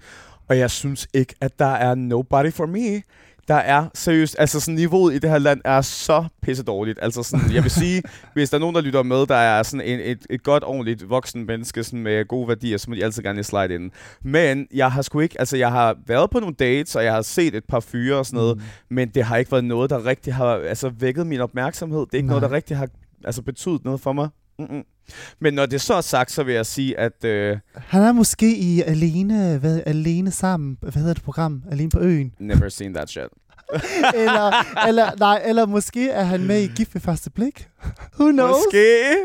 [0.48, 3.02] Og jeg synes ikke, at der er nobody for me.
[3.48, 6.98] Der er seriøst, altså sådan niveauet i det her land er så pisse dårligt.
[7.02, 8.02] Altså sådan, jeg vil sige,
[8.34, 11.10] hvis der er nogen, der lytter med, der er sådan en, et, et godt, ordentligt
[11.10, 13.90] voksen menneske sådan med gode værdier, så må de altid gerne slide ind.
[14.22, 17.22] Men jeg har sgu ikke, altså jeg har været på nogle dates, og jeg har
[17.22, 18.62] set et par fyre og sådan noget, Mm.
[18.90, 22.00] men det har ikke været noget, der rigtig har altså, vækket min opmærksomhed.
[22.00, 22.38] Det er ikke Nej.
[22.38, 22.88] noget, der rigtig har
[23.24, 24.28] altså, betydet noget for mig.
[24.58, 24.84] Mm-mm.
[25.40, 27.24] Men når det så er sagt, så vil jeg sige, at...
[27.24, 31.62] Øh, Han er måske i Alene, hvad, alene sammen, hvad hedder det program?
[31.70, 32.32] Alene på øen.
[32.38, 33.28] never seen that shit.
[34.14, 34.52] eller,
[34.88, 37.68] eller, nej, eller måske er han med i Gift ved første blik.
[38.20, 38.56] Who knows?
[38.66, 39.16] Måske.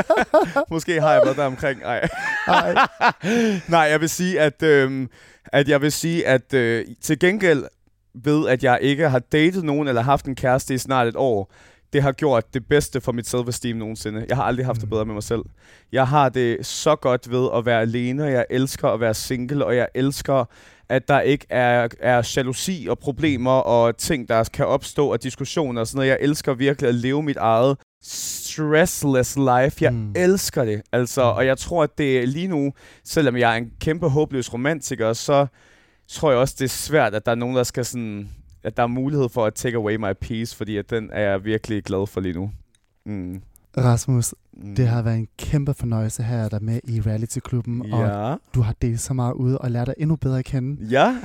[0.74, 1.82] Måske har jeg været der omkring.
[1.82, 2.08] Ej.
[2.46, 2.74] Ej.
[3.68, 5.08] Nej, jeg vil sige, at, øhm,
[5.44, 7.64] at jeg vil sige, at øh, til gengæld
[8.14, 11.52] ved, at jeg ikke har datet nogen eller haft en kæreste i snart et år,
[11.92, 14.26] det har gjort det bedste for mit self-esteem nogensinde.
[14.28, 14.90] Jeg har aldrig haft det Mm.
[14.90, 15.42] bedre med mig selv.
[15.92, 19.64] Jeg har det så godt ved at være alene, og jeg elsker at være single,
[19.66, 20.44] og jeg elsker,
[20.88, 25.80] at der ikke er, er jalousi og problemer og ting, der kan opstå, og diskussioner
[25.80, 26.08] og sådan noget.
[26.08, 29.76] Jeg elsker virkelig at leve mit eget stressless life.
[29.84, 29.98] Jeg Mm.
[29.98, 30.12] mm.
[30.16, 30.82] elsker det.
[30.92, 32.72] Altså, og jeg tror, at det lige nu,
[33.04, 35.46] selvom jeg er en kæmpe håbløs romantiker, så
[36.08, 38.28] tror jeg også, det er svært, at der er nogen, der skal sådan,
[38.66, 41.44] at der er mulighed for at take away my peace, fordi at den er jeg
[41.44, 42.50] virkelig glad for lige nu.
[43.06, 43.40] Mm.
[43.78, 44.74] Rasmus, Mm.
[44.74, 48.34] det har været en kæmpe fornøjelse her at dig med i Reality-klubben, og Ja.
[48.54, 50.84] du har delt så meget ud og lært dig endnu bedre at kende.
[50.90, 51.16] Ja.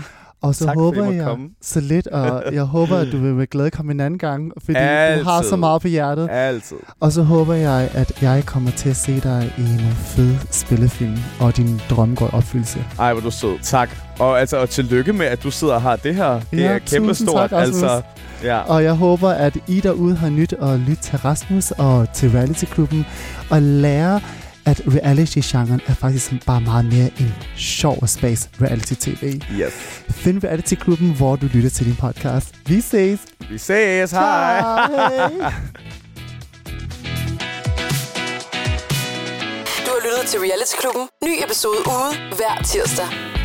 [0.41, 1.49] Og så Tak, håber jeg komme.
[1.61, 4.73] så lidt, og jeg håber, at du vil med glæde komme en anden gang, fordi
[4.73, 5.57] du har så Altid.
[5.57, 6.27] meget på hjertet.
[6.31, 6.77] Altid.
[6.99, 11.17] Og så håber jeg, at jeg kommer til at se dig i nogle fede spillefilm,
[11.39, 12.79] og din drømme går i opfyldelse.
[12.99, 13.57] Ej, hvor du sød.
[13.63, 13.89] Tak.
[14.19, 16.39] Og, altså, og tillykke med, at du sidder og har det her.
[16.51, 17.49] Det Ja, er kæmpe stort.
[17.49, 17.83] tak, Rasmus.
[17.83, 18.01] altså,
[18.43, 18.59] ja.
[18.59, 23.05] Og jeg håber, at I derude har nyt at lytte til Rasmus og til Reality-klubben,
[23.49, 24.21] og lære,
[24.65, 29.41] at reality-genren er faktisk bare meget mere end sjov og space reality-tv.
[29.51, 29.73] Yes.
[30.09, 32.55] Find Reality-klubben, hvor du lytter til din podcast.
[32.65, 33.19] Vi ses!
[33.49, 34.11] Vi ses.
[34.11, 34.61] Hej.
[34.61, 35.53] Hej.
[39.85, 41.07] Du har lyttet til Reality Klubben.
[41.23, 43.40] Ny episode ude hver tirsdag.